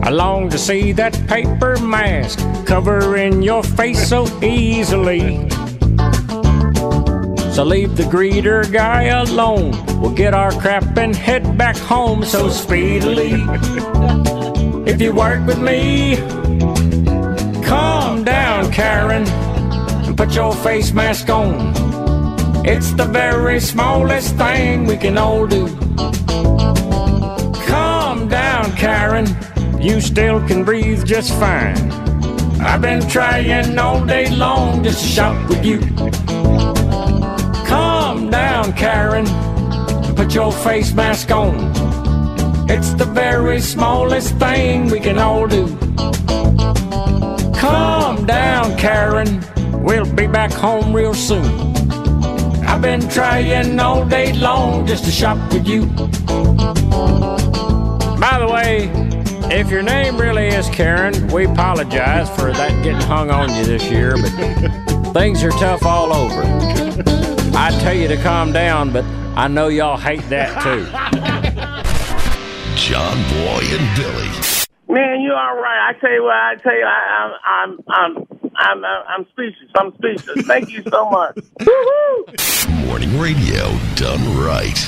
I 0.04 0.10
long 0.10 0.50
to 0.50 0.58
see 0.58 0.92
that 0.94 1.14
paper 1.28 1.78
mask 1.80 2.40
covering 2.66 3.42
your 3.42 3.64
face 3.64 4.06
so 4.10 4.28
easily. 4.44 5.48
So 7.60 7.66
leave 7.66 7.98
the 7.98 8.04
greeter 8.04 8.72
guy 8.72 9.08
alone. 9.20 9.74
We'll 10.00 10.14
get 10.14 10.34
our 10.34 10.50
crap 10.50 10.98
and 10.98 11.14
head 11.14 11.58
back 11.58 11.76
home 11.76 12.24
so 12.24 12.48
speedily. 12.48 13.34
If 14.90 15.02
you 15.02 15.14
work 15.14 15.46
with 15.46 15.60
me, 15.60 16.16
calm 17.66 18.24
down, 18.24 18.72
Karen, 18.72 19.28
and 19.28 20.16
put 20.16 20.34
your 20.36 20.54
face 20.56 20.94
mask 20.94 21.30
on. 21.30 21.74
It's 22.66 22.94
the 22.94 23.04
very 23.04 23.60
smallest 23.60 24.38
thing 24.38 24.86
we 24.86 24.96
can 24.96 25.18
all 25.18 25.46
do. 25.46 25.68
Calm 27.68 28.30
down, 28.30 28.74
Karen. 28.78 29.28
You 29.82 30.00
still 30.00 30.40
can 30.48 30.64
breathe 30.64 31.06
just 31.06 31.34
fine. 31.34 31.92
I've 32.62 32.80
been 32.80 33.06
trying 33.10 33.78
all 33.78 34.06
day 34.06 34.30
long 34.34 34.82
just 34.82 35.02
to 35.02 35.08
shop 35.08 35.50
with 35.50 35.66
you. 35.66 36.29
Down, 38.40 38.72
Karen. 38.72 39.26
Put 40.16 40.34
your 40.34 40.54
face 40.54 40.94
mask 40.94 41.30
on. 41.30 41.56
It's 42.70 42.94
the 42.94 43.04
very 43.04 43.60
smallest 43.60 44.38
thing 44.38 44.88
we 44.88 45.02
can 45.02 45.18
all 45.18 45.46
do. 45.46 45.68
Calm 47.60 48.26
down, 48.26 48.78
Karen. 48.78 49.44
We'll 49.84 50.10
be 50.14 50.26
back 50.26 50.54
home 50.54 50.94
real 50.94 51.14
soon. 51.14 51.46
I've 52.66 52.82
been 52.82 53.10
trying 53.10 53.78
all 53.78 54.06
day 54.06 54.32
long 54.32 54.88
just 54.88 55.04
to 55.04 55.12
shop 55.12 55.38
with 55.52 55.68
you. 55.68 55.86
By 58.26 58.38
the 58.40 58.50
way, 58.50 58.90
if 59.54 59.70
your 59.70 59.84
name 59.84 60.16
really 60.16 60.48
is 60.48 60.70
Karen, 60.70 61.28
we 61.28 61.44
apologize 61.44 62.30
for 62.38 62.54
that 62.54 62.72
getting 62.84 63.02
hung 63.02 63.32
on 63.32 63.54
you 63.54 63.66
this 63.66 63.84
year, 63.92 64.16
but 64.16 65.14
things 65.14 65.44
are 65.44 65.52
tough 65.52 65.84
all 65.86 66.14
over. 66.14 66.89
I 67.62 67.72
tell 67.82 67.94
you 67.94 68.08
to 68.08 68.16
calm 68.16 68.54
down, 68.54 68.94
but 68.94 69.04
I 69.36 69.50
know 69.50 69.68
y'all 69.68 69.98
hate 69.98 70.22
that 70.30 70.64
too. 70.64 70.86
John 72.78 73.18
Boy 73.34 73.60
and 73.68 73.98
Billy. 73.98 74.30
Man, 74.88 75.20
you 75.20 75.34
all 75.34 75.58
right. 75.58 75.90
I 75.90 75.94
tell 76.00 76.10
you 76.10 76.24
what, 76.24 76.36
I 76.36 76.56
tell 76.56 76.74
you, 76.74 76.86
I, 76.86 77.20
I'm, 77.20 77.34
I'm, 77.46 77.80
I'm, 77.90 78.28
I'm, 78.56 78.86
I'm, 78.86 79.04
I'm 79.10 79.26
speechless. 79.32 79.72
I'm 79.78 79.94
speechless. 79.96 80.48
Thank 80.48 80.70
you 80.70 80.84
so 80.90 81.10
much. 81.10 81.36
Woo-hoo! 81.60 82.26
Morning 82.88 83.20
radio 83.20 83.78
done 83.96 84.38
right. 84.38 84.80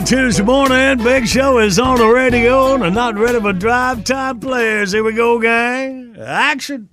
Good 0.00 0.06
Tuesday 0.06 0.44
morning. 0.44 0.96
Big 1.04 1.28
Show 1.28 1.58
is 1.58 1.78
on 1.78 1.98
the 1.98 2.06
radio 2.08 2.82
and 2.82 2.94
not 2.94 3.18
ready 3.18 3.38
for 3.38 3.52
drive 3.52 4.02
time 4.02 4.40
players. 4.40 4.92
Here 4.92 5.04
we 5.04 5.12
go, 5.12 5.38
gang. 5.38 6.16
Action. 6.18 6.88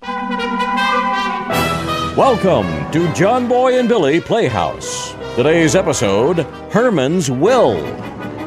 Welcome 2.14 2.66
to 2.92 3.10
John 3.14 3.48
Boy 3.48 3.78
and 3.78 3.88
Billy 3.88 4.20
Playhouse. 4.20 5.14
Today's 5.36 5.74
episode 5.74 6.40
Herman's 6.70 7.30
Will. 7.30 7.78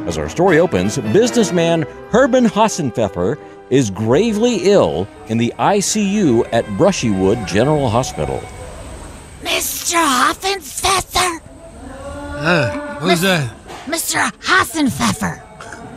As 0.07 0.19
our 0.19 0.29
story 0.29 0.59
opens, 0.59 0.99
businessman 0.99 1.81
Herman 2.11 2.45
Hassenpfeffer 2.45 3.39
is 3.71 3.89
gravely 3.89 4.57
ill 4.71 5.07
in 5.25 5.39
the 5.39 5.51
ICU 5.57 6.47
at 6.53 6.65
Brushywood 6.77 7.47
General 7.47 7.89
Hospital. 7.89 8.39
Mr. 9.41 9.95
Hoffenpfeffer? 9.95 11.41
Uh, 12.43 12.99
who's 12.99 13.21
that? 13.21 13.55
Mr. 13.85 14.31
Hassenpfeffer. 14.43 15.39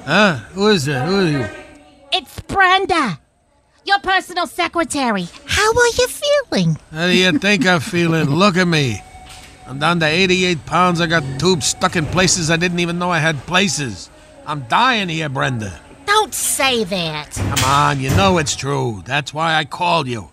Huh? 0.04 0.36
Who 0.52 0.68
is 0.68 0.84
that? 0.86 1.06
Who 1.08 1.20
are 1.20 1.28
you? 1.28 1.46
It's 2.12 2.40
Brenda, 2.40 3.18
your 3.84 3.98
personal 4.00 4.46
secretary. 4.46 5.26
How 5.46 5.70
are 5.70 5.86
you 5.98 6.06
feeling? 6.08 6.78
How 6.92 7.06
do 7.06 7.16
you 7.16 7.38
think 7.38 7.66
I'm 7.66 7.80
feeling? 7.80 8.30
Look 8.30 8.56
at 8.56 8.66
me. 8.68 9.02
I'm 9.66 9.78
down 9.78 10.00
to 10.00 10.06
88 10.06 10.66
pounds. 10.66 11.00
I 11.00 11.06
got 11.06 11.22
tubes 11.40 11.66
stuck 11.66 11.96
in 11.96 12.06
places 12.06 12.50
I 12.50 12.56
didn't 12.56 12.80
even 12.80 12.98
know 12.98 13.10
I 13.10 13.18
had 13.18 13.36
places. 13.46 14.10
I'm 14.46 14.62
dying 14.68 15.08
here, 15.08 15.28
Brenda. 15.28 15.80
Don't 16.06 16.34
say 16.34 16.84
that. 16.84 17.30
Come 17.32 17.64
on, 17.64 18.00
you 18.00 18.10
know 18.10 18.36
it's 18.38 18.54
true. 18.54 19.02
That's 19.06 19.32
why 19.32 19.54
I 19.54 19.64
called 19.64 20.06
you. 20.06 20.28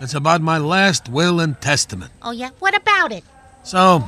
It's 0.00 0.14
about 0.14 0.40
my 0.40 0.58
last 0.58 1.08
will 1.08 1.38
and 1.40 1.60
testament. 1.60 2.10
Oh, 2.22 2.32
yeah? 2.32 2.50
What 2.58 2.74
about 2.74 3.12
it? 3.12 3.24
So, 3.62 4.02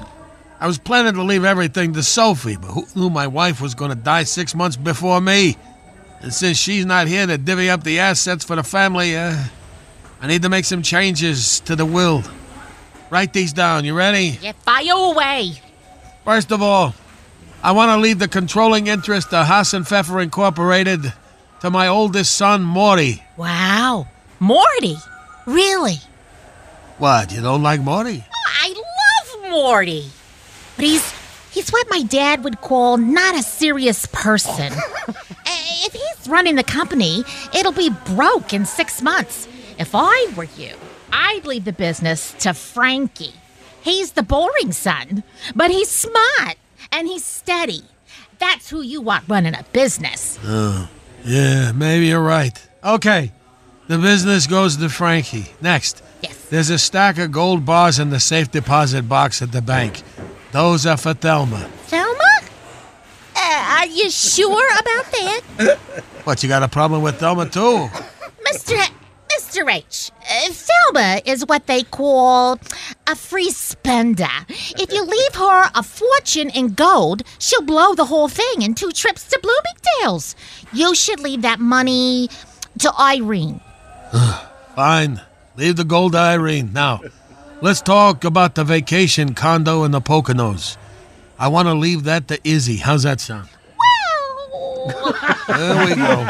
I 0.60 0.66
was 0.66 0.78
planning 0.78 1.14
to 1.14 1.22
leave 1.22 1.44
everything 1.44 1.92
to 1.94 2.02
Sophie, 2.02 2.56
but 2.56 2.68
who 2.68 2.86
knew 2.94 3.10
my 3.10 3.26
wife 3.26 3.60
was 3.60 3.74
going 3.74 3.90
to 3.90 3.96
die 3.96 4.22
six 4.24 4.54
months 4.54 4.76
before 4.76 5.20
me? 5.20 5.56
And 6.20 6.32
since 6.32 6.56
she's 6.56 6.86
not 6.86 7.06
here 7.06 7.26
to 7.26 7.36
divvy 7.36 7.68
up 7.68 7.84
the 7.84 7.98
assets 7.98 8.44
for 8.44 8.56
the 8.56 8.62
family, 8.62 9.16
uh, 9.16 9.36
I 10.20 10.26
need 10.26 10.42
to 10.42 10.48
make 10.48 10.64
some 10.64 10.82
changes 10.82 11.60
to 11.60 11.76
the 11.76 11.84
will. 11.84 12.22
Write 13.10 13.32
these 13.32 13.52
down. 13.52 13.84
You 13.84 13.94
ready? 13.94 14.38
Yeah, 14.40 14.52
fire 14.64 14.92
away. 14.92 15.60
First 16.24 16.50
of 16.50 16.62
all, 16.62 16.94
I 17.62 17.72
want 17.72 17.90
to 17.90 17.98
leave 17.98 18.18
the 18.18 18.28
controlling 18.28 18.86
interest 18.86 19.34
of 19.34 19.46
Hassenpfeffer 19.46 20.22
Incorporated 20.22 21.12
to 21.60 21.70
my 21.70 21.88
oldest 21.88 22.36
son, 22.36 22.62
Morty. 22.62 23.22
Wow. 23.36 24.06
Morty? 24.40 24.96
Really? 25.46 25.96
What, 26.98 27.32
you 27.32 27.42
don't 27.42 27.62
like 27.62 27.80
Morty? 27.80 28.24
Oh, 28.26 28.52
I 28.62 28.68
love 29.42 29.50
Morty. 29.50 30.10
But 30.76 30.84
he's 30.84 31.12
he's 31.50 31.70
what 31.70 31.86
my 31.90 32.02
dad 32.02 32.44
would 32.44 32.60
call 32.60 32.96
not 32.96 33.34
a 33.34 33.42
serious 33.42 34.06
person. 34.06 34.72
If 35.86 35.92
he's 35.92 36.28
running 36.28 36.54
the 36.56 36.64
company, 36.64 37.24
it'll 37.54 37.72
be 37.72 37.90
broke 38.06 38.54
in 38.54 38.64
six 38.64 39.02
months. 39.02 39.46
If 39.78 39.90
I 39.94 40.32
were 40.34 40.44
you, 40.44 40.76
I'd 41.12 41.44
leave 41.44 41.66
the 41.66 41.74
business 41.74 42.32
to 42.40 42.54
Frankie. 42.54 43.34
He's 43.82 44.12
the 44.12 44.22
boring 44.22 44.72
son, 44.72 45.24
but 45.54 45.70
he's 45.70 45.90
smart 45.90 46.56
and 46.90 47.06
he's 47.06 47.24
steady. 47.24 47.82
That's 48.38 48.70
who 48.70 48.80
you 48.80 49.02
want 49.02 49.28
running 49.28 49.54
a 49.54 49.64
business. 49.74 50.38
Oh, 50.42 50.88
yeah, 51.24 51.72
maybe 51.72 52.06
you're 52.06 52.22
right. 52.22 52.58
Okay, 52.82 53.32
the 53.86 53.98
business 53.98 54.46
goes 54.46 54.78
to 54.78 54.88
Frankie. 54.88 55.52
Next. 55.60 56.02
Yes. 56.22 56.46
There's 56.46 56.70
a 56.70 56.78
stack 56.78 57.18
of 57.18 57.30
gold 57.30 57.66
bars 57.66 57.98
in 57.98 58.08
the 58.08 58.20
safe 58.20 58.50
deposit 58.50 59.06
box 59.06 59.42
at 59.42 59.52
the 59.52 59.60
bank. 59.60 60.02
Those 60.54 60.86
are 60.86 60.96
for 60.96 61.14
Thelma. 61.14 61.68
Thelma? 61.86 62.38
Uh, 63.34 63.76
are 63.80 63.86
you 63.88 64.08
sure 64.08 64.64
about 64.78 65.10
that? 65.10 65.78
What, 66.22 66.44
you 66.44 66.48
got 66.48 66.62
a 66.62 66.68
problem 66.68 67.02
with 67.02 67.18
Thelma 67.18 67.48
too? 67.48 67.88
Mr. 68.46 68.80
Mr. 69.32 69.68
H, 69.68 70.12
uh, 70.22 70.52
Thelma 70.52 71.20
is 71.24 71.44
what 71.44 71.66
they 71.66 71.82
call 71.82 72.60
a 73.08 73.16
free 73.16 73.50
spender. 73.50 74.30
If 74.48 74.92
you 74.92 75.04
leave 75.04 75.34
her 75.34 75.70
a 75.74 75.82
fortune 75.82 76.50
in 76.50 76.74
gold, 76.74 77.24
she'll 77.40 77.62
blow 77.62 77.96
the 77.96 78.04
whole 78.04 78.28
thing 78.28 78.62
in 78.62 78.74
two 78.74 78.92
trips 78.92 79.26
to 79.30 79.40
Bloomingdale's. 79.42 80.36
You 80.72 80.94
should 80.94 81.18
leave 81.18 81.42
that 81.42 81.58
money 81.58 82.30
to 82.78 82.92
Irene. 82.96 83.60
Fine. 84.76 85.20
Leave 85.56 85.74
the 85.74 85.84
gold 85.84 86.12
to 86.12 86.18
Irene. 86.18 86.72
Now, 86.72 87.00
let's 87.64 87.80
talk 87.80 88.24
about 88.24 88.54
the 88.56 88.62
vacation 88.62 89.32
condo 89.32 89.84
in 89.84 89.90
the 89.90 90.00
Poconos. 90.00 90.76
I 91.38 91.48
want 91.48 91.66
to 91.66 91.72
leave 91.72 92.04
that 92.04 92.28
to 92.28 92.38
Izzy. 92.46 92.76
How's 92.76 93.04
that 93.04 93.20
sound? 93.20 93.48
There 95.48 95.86
we 95.86 95.94
go. 95.94 96.28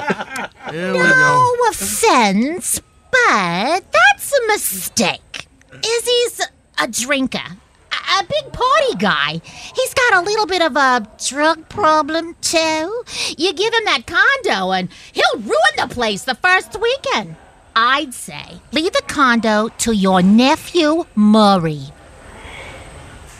Here 0.70 0.92
we 0.92 0.98
go. 0.98 1.08
No 1.08 1.56
offense, 1.70 2.80
but 3.10 3.84
that's 3.90 4.32
a 4.32 4.46
mistake. 4.46 5.48
Izzy's 5.72 6.40
a 6.78 6.86
drinker, 6.86 7.38
a 7.38 8.14
a 8.20 8.24
big 8.24 8.52
party 8.52 8.94
guy. 8.98 9.40
He's 9.74 9.94
got 9.94 10.14
a 10.14 10.20
little 10.20 10.46
bit 10.46 10.62
of 10.62 10.76
a 10.76 11.06
drug 11.26 11.68
problem, 11.68 12.36
too. 12.40 13.04
You 13.36 13.52
give 13.52 13.74
him 13.74 13.84
that 13.86 14.06
condo 14.06 14.70
and 14.72 14.88
he'll 15.12 15.40
ruin 15.40 15.74
the 15.76 15.88
place 15.88 16.24
the 16.24 16.34
first 16.36 16.78
weekend. 16.80 17.36
I'd 17.76 18.14
say 18.14 18.60
leave 18.72 18.92
the 18.92 19.02
condo 19.06 19.68
to 19.68 19.92
your 19.92 20.22
nephew, 20.22 21.04
Murray. 21.14 21.82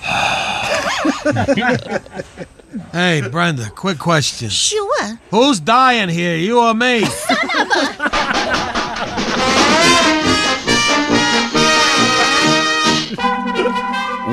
Hey, 2.91 3.23
Brenda, 3.31 3.71
quick 3.71 4.01
question. 4.01 4.49
Sure. 4.49 5.21
Who's 5.31 5.61
dying 5.61 6.09
here, 6.09 6.37
you 6.37 6.59
or 6.59 6.75
me? 6.75 7.01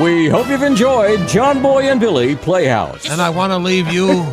We 0.02 0.30
hope 0.30 0.48
you've 0.48 0.64
enjoyed 0.64 1.28
John 1.28 1.62
Boy 1.62 1.84
and 1.84 2.00
Billy 2.00 2.36
Playhouse. 2.36 3.08
And 3.08 3.22
I 3.22 3.30
want 3.30 3.52
to 3.52 3.58
leave 3.60 3.88
you 3.90 4.26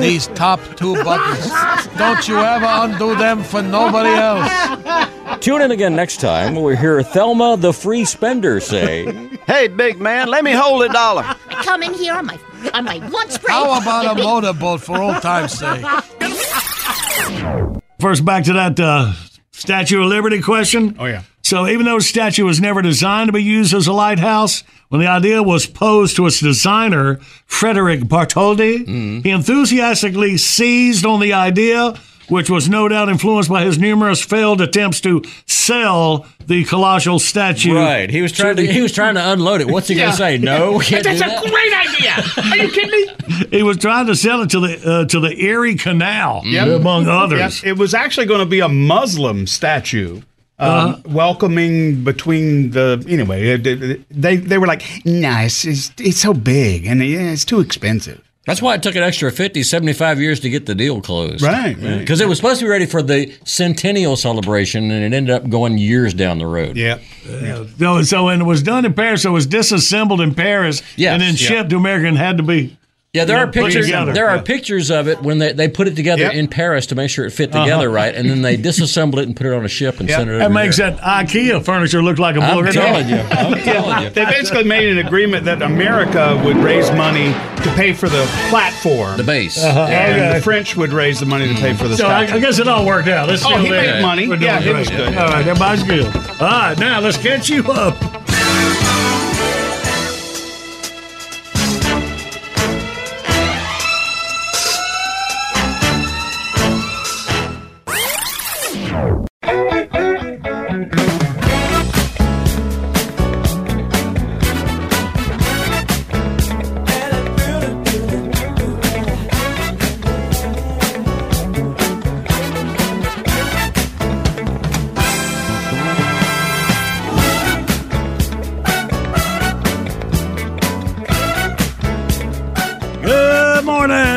these 0.00 0.28
top 0.28 0.60
two 0.76 0.94
buttons. 1.04 1.50
Don't 1.98 2.26
you 2.26 2.38
ever 2.38 2.64
undo 2.66 3.14
them 3.14 3.42
for 3.42 3.60
nobody 3.60 4.08
else. 4.08 5.40
Tune 5.40 5.60
in 5.60 5.70
again 5.72 5.94
next 5.94 6.20
time 6.20 6.54
when 6.54 6.64
we 6.64 6.74
hear 6.74 7.02
Thelma 7.02 7.58
the 7.58 7.74
Free 7.74 8.06
Spender 8.06 8.60
say, 8.60 9.04
Hey, 9.46 9.68
big 9.68 10.00
man, 10.00 10.28
let 10.28 10.42
me 10.42 10.52
hold 10.52 10.82
a 10.84 10.88
dollar. 10.88 11.22
I 11.22 11.62
come 11.62 11.82
in 11.82 11.92
here 11.92 12.14
on 12.14 12.24
my 12.24 12.38
on 12.72 12.84
my 12.86 12.96
lunch 12.96 13.42
break. 13.42 13.50
How 13.50 13.78
about 13.78 14.18
a 14.18 14.22
motorboat 14.22 14.80
for 14.80 14.98
old 14.98 15.20
time's 15.20 15.52
sake? 15.52 15.84
First, 18.00 18.24
back 18.24 18.44
to 18.44 18.54
that 18.54 18.80
uh, 18.80 19.12
Statue 19.56 20.02
of 20.02 20.08
Liberty 20.08 20.42
question. 20.42 20.96
Oh, 20.98 21.04
yeah. 21.04 21.22
So, 21.42 21.68
even 21.68 21.86
though 21.86 21.98
the 21.98 22.04
statue 22.04 22.44
was 22.44 22.60
never 22.60 22.82
designed 22.82 23.28
to 23.28 23.32
be 23.32 23.42
used 23.42 23.72
as 23.72 23.86
a 23.86 23.92
lighthouse, 23.92 24.64
when 24.88 25.00
the 25.00 25.06
idea 25.06 25.42
was 25.42 25.66
posed 25.66 26.16
to 26.16 26.26
its 26.26 26.40
designer, 26.40 27.20
Frederick 27.46 28.00
Bartholdi, 28.00 28.78
mm-hmm. 28.78 29.20
he 29.20 29.30
enthusiastically 29.30 30.36
seized 30.38 31.06
on 31.06 31.20
the 31.20 31.32
idea, 31.32 31.94
which 32.28 32.48
was 32.50 32.68
no 32.68 32.88
doubt 32.88 33.08
influenced 33.08 33.50
by 33.50 33.64
his 33.64 33.78
numerous 33.78 34.22
failed 34.22 34.60
attempts 34.60 35.00
to 35.02 35.22
sell 35.46 36.26
the 36.46 36.64
colossal 36.64 37.18
statue. 37.18 37.74
Right. 37.74 38.10
He 38.10 38.20
was 38.22 38.32
trying 38.32 38.56
to 38.56 38.66
he 38.66 38.80
was 38.82 38.92
trying 38.92 39.14
to 39.14 39.32
unload 39.32 39.60
it. 39.60 39.68
What's 39.68 39.88
he 39.88 39.94
Yeah. 39.94 40.06
gonna 40.06 40.16
say? 40.16 40.38
No, 40.38 40.78
That's 40.90 40.90
do 40.90 41.10
a 41.10 41.14
that. 41.18 41.42
great 41.42 41.72
idea. 41.88 42.50
Are 42.52 42.56
you 42.56 42.70
kidding 42.70 42.90
me? 42.90 43.46
He 43.58 43.62
was 43.62 43.78
trying 43.78 44.06
to 44.06 44.14
sell 44.14 44.42
it 44.42 44.50
to 44.50 44.60
the 44.60 44.90
uh, 44.90 45.04
to 45.06 45.20
the 45.20 45.34
Erie 45.42 45.76
Canal, 45.76 46.42
among 46.44 47.06
others. 47.08 47.62
Yep. 47.62 47.70
It 47.72 47.78
was 47.78 47.94
actually 47.94 48.26
going 48.26 48.40
to 48.40 48.46
be 48.46 48.60
a 48.60 48.68
Muslim 48.68 49.46
statue. 49.46 50.20
Um, 50.56 50.68
Uh-huh. 50.70 50.96
welcoming 51.06 52.04
between 52.04 52.70
the 52.70 53.04
anyway 53.08 53.48
it- 53.48 53.66
it- 53.66 54.00
they 54.08 54.36
they 54.36 54.56
were 54.56 54.68
like 54.68 54.82
nah 55.04 55.40
it's, 55.40 55.64
it's, 55.64 55.90
it's 55.98 56.20
so 56.20 56.32
big 56.32 56.86
and 56.86 57.04
yeah, 57.04 57.32
it's 57.32 57.44
too 57.44 57.58
expensive 57.58 58.20
That's 58.46 58.60
why 58.60 58.74
it 58.74 58.82
took 58.82 58.94
an 58.94 59.02
extra 59.02 59.30
50, 59.32 59.62
75 59.62 60.20
years 60.20 60.40
to 60.40 60.50
get 60.50 60.66
the 60.66 60.74
deal 60.74 61.00
closed. 61.00 61.42
Right, 61.42 61.76
right. 61.78 61.98
Because 61.98 62.20
it 62.20 62.28
was 62.28 62.36
supposed 62.36 62.60
to 62.60 62.66
be 62.66 62.70
ready 62.70 62.84
for 62.84 63.00
the 63.02 63.32
centennial 63.44 64.16
celebration, 64.16 64.90
and 64.90 65.02
it 65.02 65.16
ended 65.16 65.34
up 65.34 65.48
going 65.48 65.78
years 65.78 66.12
down 66.12 66.38
the 66.38 66.46
road. 66.46 66.76
Yeah. 66.76 66.98
Uh, 67.26 67.64
so, 67.78 68.02
so 68.02 68.24
when 68.26 68.42
it 68.42 68.44
was 68.44 68.62
done 68.62 68.84
in 68.84 68.92
Paris, 68.92 69.22
so 69.22 69.30
it 69.30 69.32
was 69.32 69.46
disassembled 69.46 70.20
in 70.20 70.34
Paris 70.34 70.82
Yes. 70.96 71.12
and 71.14 71.22
then 71.22 71.30
Yeah. 71.30 71.36
shipped 71.36 71.70
to 71.70 71.76
America 71.76 72.06
and 72.06 72.18
had 72.18 72.36
to 72.36 72.42
be. 72.42 72.76
Yeah, 73.14 73.24
there 73.26 73.36
you 73.36 73.42
are 73.44 73.46
know, 73.46 73.52
put 73.52 73.62
pictures. 73.66 73.86
There 73.86 74.28
are 74.28 74.36
Yeah. 74.36 74.42
pictures 74.42 74.90
of 74.90 75.06
it 75.06 75.22
when 75.22 75.38
they, 75.38 75.52
they 75.52 75.68
put 75.68 75.86
it 75.86 75.94
together 75.94 76.22
Yep. 76.22 76.34
in 76.34 76.48
Paris 76.48 76.86
to 76.86 76.96
make 76.96 77.10
sure 77.10 77.24
it 77.24 77.30
fit 77.30 77.52
together 77.52 77.86
Uh-huh. 77.86 77.94
right, 77.94 78.12
and 78.14 78.28
then 78.28 78.42
they 78.42 78.56
disassemble 78.56 79.18
it 79.18 79.26
and 79.28 79.36
put 79.36 79.46
it 79.46 79.52
on 79.52 79.64
a 79.64 79.68
ship 79.68 80.00
and 80.00 80.10
send 80.10 80.28
it 80.28 80.32
over 80.32 80.38
That 80.40 80.50
makes 80.50 80.78
there. 80.78 80.90
that 80.90 81.00
IKEA 81.00 81.64
furniture 81.64 82.02
look 82.02 82.18
like 82.18 82.36
a 82.36 82.40
I'm 82.40 82.66
telling 82.72 83.08
you. 83.08 83.16
I'm 83.30 83.54
telling 83.62 84.02
you. 84.02 84.10
they 84.10 84.24
basically 84.24 84.64
made 84.64 84.88
an 84.88 84.98
agreement 85.06 85.44
that 85.44 85.62
America 85.62 86.40
would 86.44 86.56
raise 86.56 86.90
money 86.90 87.32
to 87.62 87.72
pay 87.76 87.92
for 87.92 88.08
the 88.08 88.26
platform 88.50 89.16
the 89.16 89.22
base 89.22 89.62
Uh-huh. 89.62 89.80
and 89.88 90.14
Okay. 90.20 90.34
the 90.38 90.42
French 90.42 90.76
would 90.76 90.92
raise 90.92 91.20
the 91.20 91.26
money 91.26 91.46
to 91.46 91.54
pay 91.60 91.72
for 91.72 91.86
the 91.86 91.96
So 91.96 92.08
I, 92.08 92.22
I 92.22 92.40
guess 92.40 92.58
it 92.58 92.66
all 92.66 92.84
worked 92.84 93.06
out. 93.06 93.30
It's 93.30 93.44
Oh, 93.44 93.50
still 93.50 93.58
he 93.62 93.68
there. 93.70 93.94
made 93.94 94.02
money. 94.02 94.24
Yeah, 94.44 94.58
it 94.60 94.74
was 94.76 94.90
good. 94.90 95.16
All 95.16 95.28
right, 95.28 95.46
everybody's 95.46 95.84
good. 95.84 96.06
All 96.40 96.48
right, 96.48 96.76
now 96.78 96.98
let's 96.98 97.16
catch 97.16 97.48
you 97.48 97.62
up. 97.70 97.94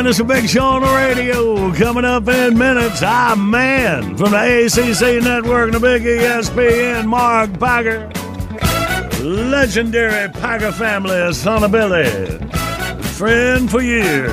It's 0.07 0.19
a 0.19 0.23
big 0.23 0.47
show 0.47 0.63
on 0.63 0.81
the 0.83 0.87
radio. 0.87 1.73
Coming 1.73 2.05
up 2.05 2.27
in 2.29 2.57
minutes, 2.57 3.03
our 3.03 3.35
man 3.35 4.15
from 4.15 4.31
the 4.31 4.65
ACC 4.65 5.21
network 5.21 5.65
and 5.65 5.73
the 5.73 5.79
big 5.79 6.03
ESPN, 6.03 7.05
Mark 7.05 7.59
Packer. 7.59 8.09
Legendary 9.21 10.29
Packer 10.29 10.71
family, 10.71 11.33
son 11.33 11.63
of 11.63 11.71
Billy. 11.71 12.05
Friend 13.15 13.69
for 13.69 13.81
years. 13.81 14.31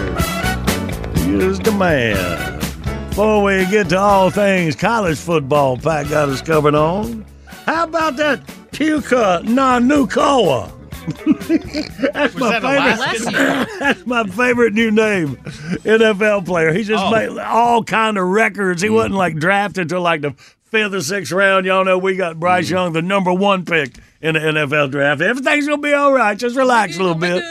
He 1.18 1.34
is 1.34 1.58
the 1.58 1.72
man. 1.72 2.60
Before 3.08 3.42
we 3.42 3.66
get 3.66 3.88
to 3.88 3.98
all 3.98 4.30
things 4.30 4.76
college 4.76 5.18
football, 5.18 5.76
Pat 5.76 6.08
got 6.08 6.28
us 6.28 6.40
covered 6.40 6.76
on. 6.76 7.24
How 7.66 7.84
about 7.84 8.16
that 8.16 8.46
Puka 8.70 9.42
Nanukoa? 9.44 10.83
That's 12.12 12.34
my 12.36 12.60
favorite. 12.60 13.32
That's 13.78 14.06
my 14.06 14.24
favorite 14.24 14.72
new 14.72 14.90
name, 14.90 15.36
NFL 15.36 16.46
player. 16.46 16.72
He 16.72 16.82
just 16.84 17.04
Oh. 17.04 17.10
made 17.10 17.38
all 17.38 17.84
kind 17.84 18.16
of 18.18 18.26
records. 18.26 18.82
He 18.82 18.88
mm. 18.88 18.94
wasn't 18.94 19.14
like 19.14 19.36
drafted 19.36 19.88
till 19.88 20.00
like 20.00 20.22
the 20.22 20.34
fifth 20.70 20.94
or 20.94 21.00
sixth 21.00 21.32
round. 21.32 21.66
Y'all 21.66 21.84
know 21.84 21.98
we 21.98 22.16
got 22.16 22.40
Bryce 22.40 22.68
mm. 22.68 22.72
Young, 22.72 22.92
the 22.92 23.02
number 23.02 23.32
one 23.32 23.64
pick 23.64 23.96
in 24.20 24.34
the 24.34 24.40
NFL 24.40 24.90
draft. 24.90 25.20
Everything's 25.20 25.66
gonna 25.68 25.82
be 25.82 25.92
all 25.92 26.12
right. 26.12 26.38
Just 26.38 26.56
relax 26.56 26.96
a 26.96 27.02
little 27.02 27.14
bit. 27.14 27.42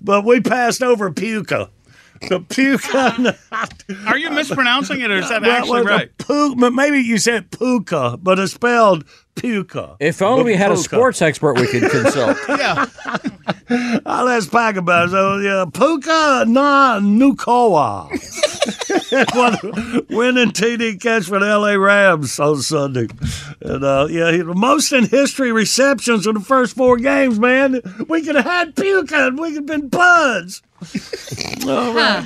But 0.00 0.24
we 0.24 0.40
passed 0.40 0.82
over 0.82 1.10
Puka. 1.12 1.70
The 2.28 2.38
Puka. 2.40 3.36
Are 4.06 4.16
you 4.16 4.30
mispronouncing 4.30 5.00
it, 5.00 5.10
or 5.10 5.16
is 5.16 5.28
that 5.28 5.42
Well, 5.42 5.50
actually 5.50 5.82
well, 5.82 5.98
right? 5.98 6.18
the 6.18 6.24
Pu- 6.24 6.54
but 6.56 6.72
maybe 6.72 7.00
you 7.00 7.18
said 7.18 7.50
Puka, 7.50 8.18
but 8.22 8.38
it's 8.38 8.52
spelled 8.52 9.04
Puka. 9.34 9.96
If 9.98 10.22
only 10.22 10.44
we 10.44 10.54
had 10.54 10.72
a 10.72 10.76
sports 10.76 11.22
expert 11.22 11.58
we 11.58 11.66
could 11.66 11.90
consult. 11.90 12.36
yeah. 12.48 12.86
I'll 14.04 14.28
ask 14.28 14.50
Pack 14.50 14.76
about 14.76 15.08
it. 15.08 15.10
So, 15.12 15.38
yeah, 15.38 15.64
Puka 15.72 16.44
na 16.46 17.00
Nukoa. 17.00 18.08
One 19.34 20.06
winning 20.10 20.52
TD 20.52 21.00
catch 21.00 21.24
for 21.24 21.38
the 21.38 21.46
LA 21.46 21.72
Rams 21.72 22.38
on 22.38 22.60
Sunday. 22.62 23.08
And, 23.60 23.84
uh, 23.84 24.06
yeah, 24.10 24.32
he, 24.32 24.42
most 24.42 24.92
in 24.92 25.06
history 25.06 25.52
receptions 25.52 26.26
in 26.26 26.34
the 26.34 26.40
first 26.40 26.76
four 26.76 26.96
games, 26.98 27.38
man. 27.38 27.80
We 28.08 28.22
could 28.22 28.36
have 28.36 28.44
had 28.44 28.76
Puka 28.76 29.28
and 29.28 29.38
we 29.38 29.48
could 29.48 29.56
have 29.56 29.66
been 29.66 29.88
buds. 29.88 30.62
All 31.66 31.94
right. 31.94 32.24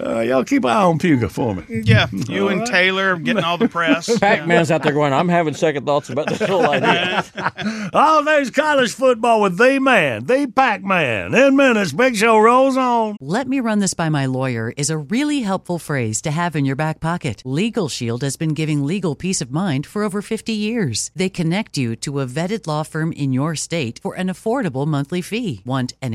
uh, 0.00 0.20
y'all 0.20 0.44
keep 0.44 0.64
an 0.64 0.70
eye 0.70 0.82
on 0.82 0.98
Puka 0.98 1.28
for 1.28 1.54
me. 1.54 1.64
Yeah, 1.84 2.08
you 2.12 2.48
and 2.48 2.66
Taylor 2.66 3.16
getting 3.16 3.44
all 3.44 3.58
the 3.58 3.68
press. 3.68 4.18
Pac 4.20 4.46
Man's 4.46 4.70
out 4.70 4.82
there 4.82 4.92
going, 4.92 5.12
I'm 5.12 5.28
having 5.28 5.54
second 5.54 5.86
thoughts 5.86 6.10
about 6.10 6.28
this 6.28 6.40
whole 6.42 6.68
idea. 6.68 7.24
All 7.92 8.24
things 8.24 8.50
college 8.50 8.92
football 8.92 9.40
with 9.42 9.58
the 9.58 9.78
man, 9.78 10.24
the 10.24 10.50
Pac 10.54 10.82
Man. 10.82 11.34
In 11.34 11.56
minutes, 11.56 11.92
Big 11.92 12.16
Show 12.16 12.38
rolls 12.38 12.76
on. 12.76 13.16
Let 13.20 13.48
me 13.48 13.60
run 13.60 13.78
this 13.80 13.94
by 13.94 14.08
my 14.08 14.26
lawyer 14.26 14.72
is 14.76 14.90
a 14.90 14.98
really 14.98 15.40
helpful 15.40 15.78
phrase 15.78 16.20
to 16.22 16.30
have 16.30 16.56
in 16.56 16.64
your 16.64 16.76
back 16.76 17.00
pocket. 17.00 17.42
Legal 17.44 17.88
Shield 17.88 18.22
has 18.22 18.36
been 18.36 18.54
giving 18.54 18.84
legal 18.84 19.14
peace 19.14 19.40
of 19.40 19.50
mind 19.50 19.86
for 19.86 20.02
over 20.02 20.22
50 20.22 20.52
years. 20.52 21.10
They 21.14 21.28
connect 21.28 21.76
you 21.76 21.96
to 21.96 22.20
a 22.20 22.26
vetted 22.26 22.66
law 22.66 22.82
firm 22.82 23.12
in 23.12 23.32
your 23.32 23.54
state 23.54 24.00
for 24.02 24.14
an 24.14 24.28
affordable 24.28 24.86
monthly 24.86 25.22
fee. 25.22 25.62
Want 25.64 25.94
an 26.02 26.14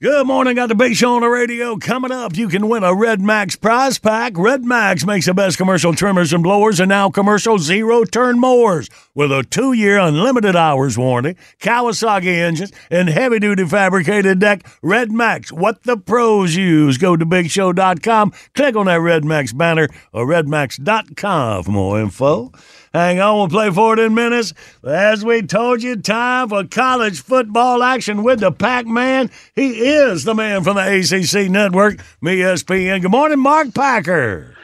Good 0.00 0.26
morning. 0.26 0.54
Got 0.54 0.68
the 0.68 0.74
big 0.74 0.94
show 0.94 1.16
on 1.16 1.20
the 1.20 1.28
radio. 1.28 1.76
Coming 1.76 2.12
up, 2.12 2.34
you 2.36 2.48
can 2.48 2.68
win 2.68 2.82
a 2.82 2.94
Red 2.94 3.20
Max 3.20 3.56
prize 3.56 3.98
pack. 3.98 4.38
Red 4.38 4.64
Max 4.64 5.04
makes 5.04 5.26
the 5.26 5.34
best 5.34 5.58
commercial 5.58 5.92
trimmers 5.92 6.32
and 6.32 6.42
blowers 6.42 6.80
and 6.80 6.88
now 6.88 7.10
commercial 7.10 7.58
zero 7.58 8.04
turn 8.04 8.38
mowers 8.38 8.88
with 9.14 9.30
a 9.30 9.42
two 9.42 9.74
year 9.74 9.98
unlimited 9.98 10.56
hours 10.56 10.96
warranty, 10.96 11.38
Kawasaki 11.60 12.38
engines, 12.38 12.72
and 12.90 13.10
heavy 13.10 13.38
duty 13.38 13.66
fabricated 13.66 14.38
deck. 14.38 14.66
Red 14.82 15.12
Max, 15.12 15.52
what 15.52 15.82
the 15.82 15.98
pros 15.98 16.56
use. 16.56 16.96
Go 16.96 17.16
to 17.16 17.26
bigshow.com, 17.26 18.32
click 18.54 18.76
on 18.76 18.86
that 18.86 19.00
Red 19.00 19.26
Max 19.26 19.52
banner 19.52 19.88
or 20.12 20.26
redmax.com 20.26 21.64
for 21.64 21.70
more 21.70 22.00
info. 22.00 22.50
Hang 22.94 23.20
on, 23.20 23.36
we'll 23.36 23.48
play 23.48 23.70
for 23.70 23.94
it 23.94 23.98
in 23.98 24.14
minutes. 24.14 24.54
As 24.82 25.24
we 25.24 25.42
told 25.42 25.82
you, 25.82 25.96
time 25.96 26.48
for 26.48 26.64
college 26.64 27.20
football 27.20 27.82
action 27.82 28.22
with 28.22 28.40
the 28.40 28.50
Pac 28.50 28.86
Man. 28.86 29.30
He 29.54 29.80
is 29.80 30.24
the 30.24 30.34
man 30.34 30.64
from 30.64 30.76
the 30.76 30.82
ACC 30.82 31.50
network, 31.50 31.98
ESPN. 32.22 33.02
Good 33.02 33.10
morning, 33.10 33.40
Mark 33.40 33.74
Packer. 33.74 34.56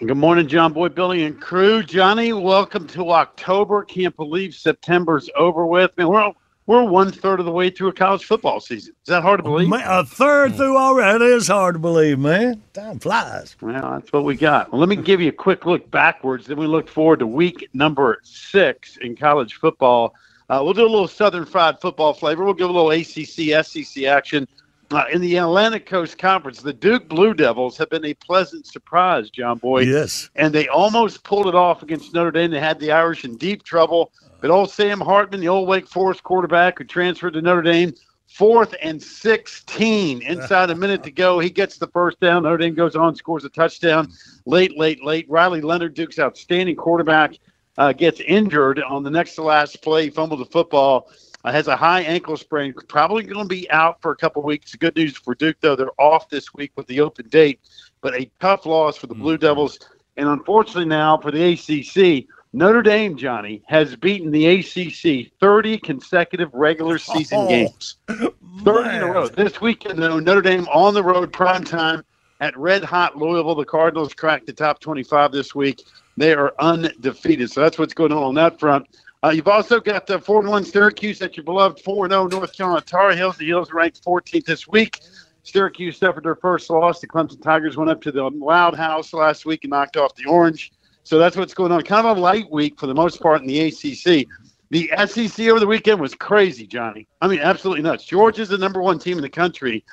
Good 0.00 0.16
morning, 0.16 0.46
John 0.46 0.72
Boy, 0.72 0.88
Billy, 0.90 1.24
and 1.24 1.40
crew. 1.40 1.82
Johnny, 1.82 2.32
welcome 2.32 2.86
to 2.88 3.10
October. 3.10 3.84
Can't 3.84 4.14
believe 4.16 4.54
September's 4.54 5.28
over 5.36 5.66
with. 5.66 5.90
Man, 5.98 6.08
we're 6.08 6.32
we're 6.68 6.84
one 6.84 7.10
third 7.10 7.40
of 7.40 7.46
the 7.46 7.50
way 7.50 7.70
through 7.70 7.88
a 7.88 7.92
college 7.94 8.26
football 8.26 8.60
season. 8.60 8.94
Is 9.02 9.08
that 9.08 9.22
hard 9.22 9.38
to 9.38 9.42
believe? 9.42 9.70
Man, 9.70 9.82
a 9.86 10.04
third 10.04 10.54
through 10.54 10.76
already. 10.76 11.24
Is 11.24 11.48
hard 11.48 11.76
to 11.76 11.78
believe, 11.78 12.18
man. 12.18 12.62
Time 12.74 12.98
flies. 12.98 13.56
Well, 13.62 13.72
that's 13.72 14.12
what 14.12 14.24
we 14.24 14.36
got. 14.36 14.70
Well, 14.70 14.78
let 14.78 14.90
me 14.90 14.96
give 14.96 15.18
you 15.18 15.30
a 15.30 15.32
quick 15.32 15.64
look 15.64 15.90
backwards. 15.90 16.46
Then 16.46 16.58
we 16.58 16.66
look 16.66 16.86
forward 16.86 17.20
to 17.20 17.26
week 17.26 17.70
number 17.72 18.20
six 18.22 18.98
in 18.98 19.16
college 19.16 19.54
football. 19.54 20.14
Uh, 20.50 20.60
we'll 20.62 20.74
do 20.74 20.82
a 20.82 20.88
little 20.88 21.08
Southern 21.08 21.46
Fried 21.46 21.80
football 21.80 22.12
flavor. 22.12 22.44
We'll 22.44 22.52
give 22.52 22.68
a 22.68 22.72
little 22.72 22.90
ACC, 22.90 23.64
SEC 23.64 24.04
action. 24.04 24.46
Uh, 24.90 25.04
in 25.10 25.22
the 25.22 25.36
Atlantic 25.36 25.86
Coast 25.86 26.18
Conference, 26.18 26.60
the 26.60 26.72
Duke 26.74 27.08
Blue 27.08 27.32
Devils 27.32 27.78
have 27.78 27.88
been 27.88 28.04
a 28.04 28.14
pleasant 28.14 28.66
surprise, 28.66 29.30
John 29.30 29.56
Boy. 29.56 29.82
Yes. 29.82 30.28
And 30.36 30.54
they 30.54 30.68
almost 30.68 31.24
pulled 31.24 31.46
it 31.46 31.54
off 31.54 31.82
against 31.82 32.12
Notre 32.12 32.30
Dame. 32.30 32.50
They 32.50 32.60
had 32.60 32.78
the 32.78 32.92
Irish 32.92 33.24
in 33.24 33.36
deep 33.36 33.62
trouble. 33.62 34.12
But 34.40 34.50
old 34.50 34.70
Sam 34.70 35.00
Hartman, 35.00 35.40
the 35.40 35.48
old 35.48 35.68
Wake 35.68 35.88
Forest 35.88 36.22
quarterback 36.22 36.78
who 36.78 36.84
transferred 36.84 37.32
to 37.34 37.42
Notre 37.42 37.62
Dame, 37.62 37.92
fourth 38.28 38.74
and 38.80 39.02
16 39.02 40.22
inside 40.26 40.70
a 40.70 40.74
minute 40.74 41.02
to 41.02 41.10
go. 41.10 41.38
He 41.38 41.50
gets 41.50 41.78
the 41.78 41.88
first 41.88 42.20
down. 42.20 42.44
Notre 42.44 42.58
Dame 42.58 42.74
goes 42.74 42.94
on, 42.94 43.14
scores 43.14 43.44
a 43.44 43.48
touchdown 43.48 44.08
late, 44.46 44.78
late, 44.78 45.02
late. 45.02 45.28
Riley 45.28 45.60
Leonard, 45.60 45.94
Duke's 45.94 46.18
outstanding 46.18 46.76
quarterback, 46.76 47.34
uh, 47.78 47.92
gets 47.92 48.20
injured 48.20 48.80
on 48.82 49.02
the 49.02 49.10
next 49.10 49.34
to 49.36 49.42
last 49.42 49.82
play. 49.82 50.04
He 50.04 50.10
fumbled 50.10 50.40
the 50.40 50.46
football. 50.46 51.10
Uh, 51.44 51.52
has 51.52 51.68
a 51.68 51.76
high 51.76 52.00
ankle 52.00 52.36
sprain. 52.36 52.74
Probably 52.88 53.22
going 53.22 53.44
to 53.44 53.48
be 53.48 53.70
out 53.70 54.02
for 54.02 54.10
a 54.10 54.16
couple 54.16 54.42
weeks. 54.42 54.74
Good 54.74 54.96
news 54.96 55.16
for 55.16 55.36
Duke, 55.36 55.56
though. 55.60 55.76
They're 55.76 56.00
off 56.00 56.28
this 56.28 56.52
week 56.52 56.72
with 56.76 56.88
the 56.88 57.00
open 57.00 57.28
date, 57.28 57.60
but 58.00 58.14
a 58.14 58.28
tough 58.40 58.66
loss 58.66 58.96
for 58.96 59.06
the 59.06 59.14
Blue 59.14 59.38
Devils. 59.38 59.78
And 60.16 60.28
unfortunately, 60.28 60.86
now 60.86 61.16
for 61.16 61.30
the 61.30 61.52
ACC, 61.52 62.26
Notre 62.52 62.82
Dame, 62.82 63.16
Johnny, 63.16 63.62
has 63.66 63.94
beaten 63.96 64.30
the 64.30 64.46
ACC 64.46 65.30
30 65.40 65.78
consecutive 65.78 66.52
regular 66.54 66.98
season 66.98 67.38
Oh, 67.40 67.48
games. 67.48 67.96
30 68.08 68.96
in 68.96 69.02
a 69.02 69.06
row. 69.06 69.28
This 69.28 69.60
weekend, 69.60 70.02
though, 70.02 70.18
Notre 70.18 70.42
Dame 70.42 70.66
on 70.68 70.94
the 70.94 71.02
road, 71.02 71.32
prime 71.32 71.64
time 71.64 72.04
at 72.40 72.56
red 72.56 72.82
hot 72.82 73.16
Louisville. 73.16 73.54
The 73.54 73.64
Cardinals 73.64 74.14
cracked 74.14 74.46
the 74.46 74.52
top 74.52 74.80
25 74.80 75.32
this 75.32 75.54
week. 75.54 75.84
They 76.16 76.32
are 76.34 76.54
undefeated. 76.58 77.50
So 77.50 77.60
that's 77.60 77.78
what's 77.78 77.94
going 77.94 78.12
on 78.12 78.22
on 78.22 78.34
that 78.36 78.58
front. 78.58 78.86
Uh, 79.22 79.30
you've 79.30 79.48
also 79.48 79.80
got 79.80 80.06
the 80.06 80.18
4 80.20 80.42
1 80.42 80.64
Syracuse 80.64 81.20
at 81.22 81.36
your 81.36 81.44
beloved 81.44 81.80
4 81.80 82.08
0 82.08 82.28
North 82.28 82.56
Carolina 82.56 82.80
Tar 82.80 83.14
Heels. 83.14 83.36
The 83.36 83.46
Heels 83.46 83.72
ranked 83.72 84.02
14th 84.04 84.44
this 84.44 84.66
week. 84.68 85.00
Syracuse 85.42 85.98
suffered 85.98 86.24
their 86.24 86.36
first 86.36 86.70
loss. 86.70 87.00
The 87.00 87.08
Clemson 87.08 87.42
Tigers 87.42 87.76
went 87.76 87.90
up 87.90 88.00
to 88.02 88.12
the 88.12 88.22
Loud 88.22 88.74
House 88.76 89.12
last 89.12 89.44
week 89.44 89.64
and 89.64 89.70
knocked 89.70 89.96
off 89.96 90.14
the 90.14 90.26
Orange. 90.26 90.72
So 91.08 91.18
that's 91.18 91.38
what's 91.38 91.54
going 91.54 91.72
on. 91.72 91.80
Kind 91.84 92.06
of 92.06 92.18
a 92.18 92.20
light 92.20 92.50
week 92.50 92.78
for 92.78 92.86
the 92.86 92.94
most 92.94 93.22
part 93.22 93.40
in 93.40 93.46
the 93.46 93.60
ACC. 93.60 94.28
The 94.68 94.90
SEC 95.06 95.46
over 95.48 95.58
the 95.58 95.66
weekend 95.66 95.98
was 96.00 96.14
crazy, 96.14 96.66
Johnny. 96.66 97.08
I 97.22 97.28
mean, 97.28 97.38
absolutely 97.38 97.82
nuts. 97.82 98.04
Georgia's 98.04 98.50
the 98.50 98.58
number 98.58 98.82
one 98.82 98.98
team 98.98 99.16
in 99.16 99.22
the 99.22 99.30
country, 99.30 99.86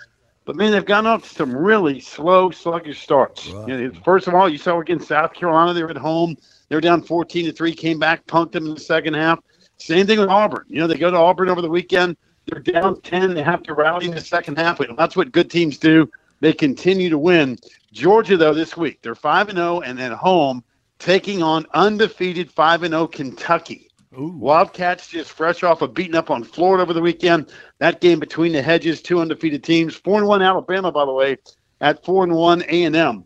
but 0.44 0.58
man, 0.58 0.74
they've 0.74 0.84
gotten 0.84 1.08
off 1.08 1.26
some 1.26 1.56
really 1.56 2.02
slow, 2.02 2.52
sluggish 2.52 3.02
starts. 3.02 3.48
You 3.48 3.66
know, 3.66 3.92
first 4.04 4.28
of 4.28 4.34
all, 4.34 4.50
you 4.50 4.58
saw 4.58 4.82
against 4.82 5.08
South 5.08 5.32
Carolina, 5.32 5.74
they 5.74 5.84
were 5.84 5.90
at 5.90 5.96
home. 5.96 6.36
They 6.68 6.76
were 6.76 6.82
down 6.82 7.02
14 7.02 7.46
to 7.46 7.54
3, 7.54 7.74
came 7.74 7.98
back, 7.98 8.28
punked 8.28 8.52
them 8.52 8.66
in 8.66 8.74
the 8.74 8.82
second 8.82 9.14
half. 9.14 9.40
Same 9.78 10.06
thing 10.06 10.20
with 10.20 10.28
Auburn. 10.28 10.66
You 10.68 10.82
know, 10.82 10.88
they 10.88 10.98
go 10.98 11.10
to 11.12 11.18
Auburn 11.18 11.48
over 11.48 11.62
the 11.62 11.70
weekend. 11.70 12.18
They're 12.46 12.60
down 12.60 13.00
10. 13.00 13.36
They 13.36 13.42
have 13.42 13.64
to 13.64 13.74
rally 13.74 14.08
in 14.08 14.16
the 14.16 14.20
second 14.20 14.58
half. 14.58 14.80
But 14.80 14.98
that's 14.98 15.16
what 15.16 15.32
good 15.32 15.50
teams 15.50 15.78
do. 15.78 16.12
They 16.42 16.52
continue 16.52 17.10
to 17.10 17.18
win. 17.18 17.58
Georgia, 17.94 18.36
though, 18.36 18.54
this 18.54 18.76
week, 18.76 19.02
they're 19.02 19.16
5 19.16 19.48
and 19.48 19.58
0 19.58 19.80
and 19.80 19.98
at 20.02 20.12
home 20.12 20.62
taking 21.00 21.44
on 21.44 21.66
undefeated 21.74 22.52
5 22.52 22.84
and 22.84 22.94
0 22.94 23.08
Kentucky. 23.08 23.90
Wildcats 24.18 25.10
just 25.10 25.32
fresh 25.32 25.62
off 25.64 25.82
of 25.82 25.94
beating 25.94 26.16
up 26.16 26.30
on 26.32 26.44
Florida 26.44 26.84
over 26.84 26.94
the 26.94 27.02
weekend. 27.02 27.52
That 27.80 28.00
game 28.00 28.20
between 28.20 28.54
the 28.54 28.62
hedges, 28.62 29.02
two 29.02 29.20
undefeated 29.20 29.64
teams. 29.64 29.96
4 29.96 30.20
and 30.20 30.28
1 30.28 30.42
Alabama, 30.42 30.92
by 30.92 31.06
the 31.06 31.12
way, 31.12 31.38
at 31.82 32.06
4 32.06 32.24
and 32.24 32.34
1 32.34 32.64
A&M. 32.70 33.26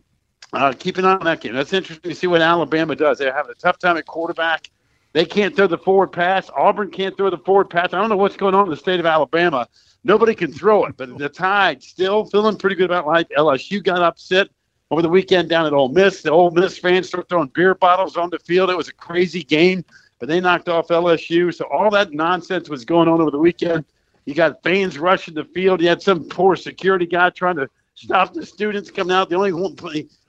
Uh, 0.52 0.74
keep 0.78 0.98
an 0.98 1.06
eye 1.06 1.14
on 1.14 1.26
that 1.26 1.42
game. 1.42 1.54
That's 1.54 1.74
interesting 1.74 2.10
to 2.10 2.16
see 2.16 2.26
what 2.26 2.42
Alabama 2.42 2.96
does. 2.96 3.20
They're 3.20 3.34
having 3.34 3.52
a 3.52 3.56
tough 3.56 3.78
time 3.78 3.98
at 3.98 4.08
quarterback. 4.08 4.72
They 5.14 5.26
can't 5.26 5.56
throw 5.56 5.68
the 5.68 5.78
forward 5.78 6.12
pass. 6.12 6.50
Auburn 6.56 6.90
can't 6.92 7.16
throw 7.16 7.30
the 7.30 7.38
forward 7.38 7.70
pass. 7.70 7.94
I 7.94 8.00
don't 8.00 8.10
know 8.10 8.18
what's 8.18 8.38
going 8.38 8.56
on 8.56 8.66
in 8.66 8.70
the 8.70 8.78
state 8.78 9.00
of 9.00 9.06
Alabama. 9.06 9.68
Nobody 10.04 10.34
can 10.34 10.52
throw 10.52 10.86
it, 10.86 10.96
but 10.98 11.18
the 11.18 11.30
Tide 11.30 11.84
still 11.84 12.26
feeling 12.26 12.58
pretty 12.58 12.76
good 12.76 12.86
about 12.86 13.06
life. 13.06 13.28
LSU 13.38 13.84
got 13.84 14.02
upset 14.02 14.48
over 14.92 15.02
the 15.02 15.10
weekend 15.10 15.50
down 15.50 15.66
at 15.66 15.74
Ole 15.74 15.90
Miss. 15.90 16.22
The 16.22 16.32
Ole 16.32 16.52
Miss 16.52 16.78
fans 16.78 17.08
started 17.08 17.30
throwing 17.30 17.50
beer 17.50 17.76
bottles 17.76 18.18
on 18.18 18.30
the 18.30 18.40
field. 18.40 18.70
It 18.70 18.78
was 18.78 18.88
a 18.88 18.94
crazy 18.94 19.44
game, 19.44 19.84
but 20.20 20.28
they 20.28 20.40
knocked 20.40 20.70
off 20.70 20.88
LSU. 20.88 21.54
So 21.54 21.66
all 21.66 21.90
that 21.92 22.12
nonsense 22.12 22.70
was 22.70 22.86
going 22.86 23.08
on 23.08 23.22
over 23.22 23.32
the 23.32 23.40
weekend. 23.40 23.86
You 24.26 24.34
got 24.34 24.62
fans 24.64 24.98
rushing 24.98 25.34
the 25.34 25.46
field. 25.46 25.82
You 25.82 25.90
had 25.90 26.02
some 26.02 26.24
poor 26.26 26.56
security 26.56 27.06
guy 27.06 27.30
trying 27.30 27.56
to 27.58 27.70
stop 28.00 28.34
the 28.34 28.46
students 28.46 28.90
coming 28.90 29.16
out. 29.16 29.30
The 29.30 29.36
only 29.36 29.52
one 29.52 29.76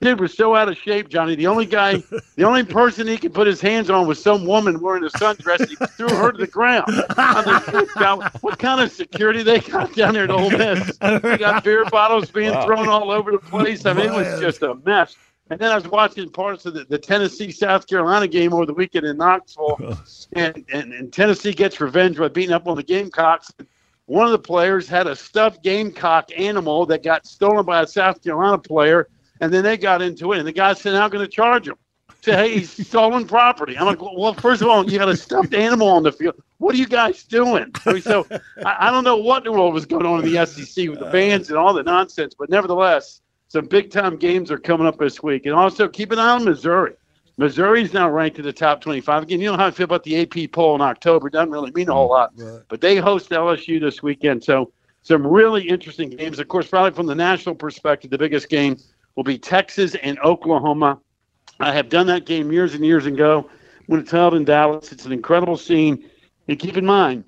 dude 0.01 0.19
was 0.19 0.33
so 0.33 0.55
out 0.55 0.67
of 0.67 0.77
shape, 0.77 1.07
Johnny. 1.09 1.35
The 1.35 1.47
only 1.47 1.65
guy, 1.65 1.97
the 2.35 2.43
only 2.43 2.63
person 2.63 3.07
he 3.07 3.17
could 3.17 3.33
put 3.33 3.47
his 3.47 3.61
hands 3.61 3.89
on 3.89 4.07
was 4.07 4.21
some 4.21 4.45
woman 4.45 4.79
wearing 4.81 5.03
a 5.03 5.09
sundress. 5.09 5.67
He 5.67 5.75
threw 5.75 6.09
her 6.09 6.31
to 6.31 6.37
the 6.37 6.47
ground. 6.47 6.85
I 7.17 8.29
what 8.41 8.59
kind 8.59 8.81
of 8.81 8.91
security 8.91 9.43
they 9.43 9.59
got 9.59 9.93
down 9.95 10.13
there 10.13 10.25
at 10.25 10.31
Ole 10.31 10.49
Miss? 10.51 10.97
We 11.23 11.37
got 11.37 11.63
beer 11.63 11.85
bottles 11.85 12.29
being 12.29 12.51
Wow. 12.51 12.65
thrown 12.65 12.89
all 12.89 13.11
over 13.11 13.31
the 13.31 13.39
place. 13.39 13.85
I 13.85 13.93
mean, 13.93 14.07
it 14.07 14.13
was 14.13 14.39
just 14.41 14.61
a 14.63 14.75
mess. 14.85 15.15
And 15.49 15.59
then 15.59 15.71
I 15.71 15.75
was 15.75 15.87
watching 15.87 16.29
parts 16.29 16.65
of 16.65 16.73
the, 16.73 16.85
the 16.85 16.97
Tennessee 16.97 17.51
South 17.51 17.85
Carolina 17.87 18.27
game 18.27 18.53
over 18.53 18.65
the 18.65 18.73
weekend 18.73 19.05
in 19.05 19.17
Knoxville, 19.17 19.97
and, 20.33 20.63
and, 20.71 20.93
and 20.93 21.11
Tennessee 21.11 21.53
gets 21.53 21.79
revenge 21.81 22.17
by 22.17 22.29
beating 22.29 22.53
up 22.53 22.67
on 22.67 22.77
the 22.77 22.83
Gamecocks. 22.83 23.51
One 24.11 24.25
of 24.25 24.33
the 24.33 24.39
players 24.39 24.89
had 24.89 25.07
a 25.07 25.15
stuffed 25.15 25.63
gamecock 25.63 26.31
animal 26.35 26.85
that 26.87 27.01
got 27.01 27.25
stolen 27.25 27.63
by 27.63 27.81
a 27.81 27.87
South 27.87 28.21
Carolina 28.21 28.57
player, 28.57 29.07
and 29.39 29.53
then 29.53 29.63
they 29.63 29.77
got 29.77 30.01
into 30.01 30.33
it, 30.33 30.39
and 30.39 30.45
the 30.45 30.51
guy 30.51 30.73
said, 30.73 30.91
"Now 30.91 31.05
I'm 31.05 31.09
going 31.11 31.23
to 31.23 31.31
charge 31.31 31.69
him." 31.69 31.75
Say, 32.21 32.33
hey, 32.33 32.59
he's 32.59 32.87
stolen 32.87 33.25
property. 33.25 33.77
I'm 33.77 33.85
like, 33.85 34.01
well, 34.01 34.33
first 34.33 34.61
of 34.61 34.67
all, 34.67 34.91
you 34.91 34.99
got 34.99 35.07
a 35.07 35.15
stuffed 35.15 35.53
animal 35.53 35.87
on 35.87 36.03
the 36.03 36.11
field. 36.11 36.35
What 36.57 36.75
are 36.75 36.77
you 36.77 36.87
guys 36.87 37.23
doing? 37.23 37.71
I 37.85 37.93
mean, 37.93 38.01
so 38.01 38.27
I, 38.65 38.87
I 38.87 38.91
don't 38.91 39.05
know 39.05 39.15
what 39.15 39.45
in 39.47 39.53
the 39.53 39.57
world 39.57 39.73
was 39.73 39.85
going 39.85 40.05
on 40.05 40.25
in 40.25 40.33
the 40.33 40.45
SEC 40.45 40.89
with 40.89 40.99
the 40.99 41.05
uh, 41.05 41.11
bans 41.13 41.47
and 41.47 41.57
all 41.57 41.73
the 41.73 41.81
nonsense, 41.81 42.35
but 42.37 42.49
nevertheless, 42.49 43.21
some 43.47 43.65
big 43.65 43.91
time 43.91 44.17
games 44.17 44.51
are 44.51 44.59
coming 44.59 44.87
up 44.87 44.97
this 44.97 45.23
week. 45.23 45.45
And 45.45 45.55
also 45.55 45.87
keep 45.87 46.11
an 46.11 46.19
eye 46.19 46.31
on 46.31 46.43
Missouri. 46.43 46.95
Missouri's 47.37 47.93
now 47.93 48.09
ranked 48.09 48.37
in 48.39 48.45
the 48.45 48.53
top 48.53 48.81
25. 48.81 49.23
Again, 49.23 49.39
you 49.39 49.51
know 49.51 49.57
how 49.57 49.67
I 49.67 49.71
feel 49.71 49.85
about 49.85 50.03
the 50.03 50.21
AP 50.21 50.51
poll 50.51 50.75
in 50.75 50.81
October. 50.81 51.27
It 51.27 51.33
doesn't 51.33 51.51
really 51.51 51.71
mean 51.71 51.89
a 51.89 51.93
whole 51.93 52.09
lot. 52.09 52.33
But 52.67 52.81
they 52.81 52.97
host 52.97 53.29
LSU 53.29 53.79
this 53.79 54.03
weekend. 54.03 54.43
So 54.43 54.71
some 55.01 55.25
really 55.25 55.67
interesting 55.67 56.09
games. 56.09 56.39
Of 56.39 56.47
course, 56.47 56.67
probably 56.67 56.91
from 56.91 57.07
the 57.07 57.15
national 57.15 57.55
perspective, 57.55 58.11
the 58.11 58.17
biggest 58.17 58.49
game 58.49 58.77
will 59.15 59.23
be 59.23 59.37
Texas 59.37 59.95
and 59.95 60.19
Oklahoma. 60.19 60.99
I 61.59 61.71
have 61.73 61.89
done 61.89 62.07
that 62.07 62.25
game 62.25 62.51
years 62.51 62.73
and 62.73 62.85
years 62.85 63.05
ago 63.05 63.49
when 63.87 63.99
it's 63.99 64.11
held 64.11 64.33
in 64.33 64.45
Dallas. 64.45 64.91
It's 64.91 65.05
an 65.05 65.11
incredible 65.11 65.57
scene. 65.57 66.09
And 66.47 66.59
keep 66.59 66.77
in 66.77 66.85
mind, 66.85 67.23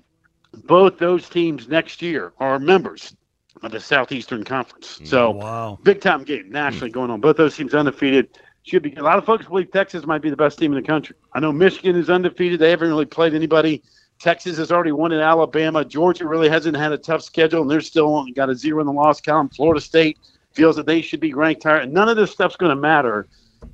both 0.64 0.98
those 0.98 1.28
teams 1.28 1.68
next 1.68 2.02
year 2.02 2.32
are 2.38 2.58
members 2.58 3.14
of 3.62 3.72
the 3.72 3.80
Southeastern 3.80 4.44
Conference. 4.44 5.00
So 5.04 5.30
wow. 5.30 5.78
big 5.82 6.00
time 6.00 6.24
game 6.24 6.50
nationally 6.50 6.90
hmm. 6.90 6.94
going 6.94 7.10
on. 7.10 7.20
Both 7.20 7.36
those 7.36 7.56
teams 7.56 7.74
undefeated. 7.74 8.38
Should 8.64 8.82
be 8.82 8.94
a 8.94 9.02
lot 9.02 9.18
of 9.18 9.26
folks 9.26 9.44
believe 9.46 9.70
Texas 9.70 10.06
might 10.06 10.22
be 10.22 10.30
the 10.30 10.36
best 10.36 10.58
team 10.58 10.72
in 10.72 10.80
the 10.80 10.86
country. 10.86 11.14
I 11.34 11.40
know 11.40 11.52
Michigan 11.52 11.96
is 11.96 12.08
undefeated. 12.08 12.58
They 12.58 12.70
haven't 12.70 12.88
really 12.88 13.04
played 13.04 13.34
anybody. 13.34 13.82
Texas 14.18 14.56
has 14.56 14.72
already 14.72 14.92
won 14.92 15.12
in 15.12 15.20
Alabama. 15.20 15.84
Georgia 15.84 16.26
really 16.26 16.48
hasn't 16.48 16.74
had 16.74 16.90
a 16.90 16.96
tough 16.96 17.22
schedule, 17.22 17.60
and 17.60 17.70
they're 17.70 17.82
still 17.82 18.16
only 18.16 18.32
got 18.32 18.48
a 18.48 18.54
zero 18.54 18.80
in 18.80 18.86
the 18.86 18.92
loss 18.92 19.20
column. 19.20 19.50
Florida 19.50 19.82
State 19.82 20.18
feels 20.52 20.76
that 20.76 20.86
they 20.86 21.02
should 21.02 21.20
be 21.20 21.34
ranked 21.34 21.64
higher. 21.64 21.78
And 21.78 21.92
none 21.92 22.08
of 22.08 22.16
this 22.16 22.30
stuff's 22.30 22.56
going 22.56 22.74
to 22.74 22.80
matter 22.80 23.26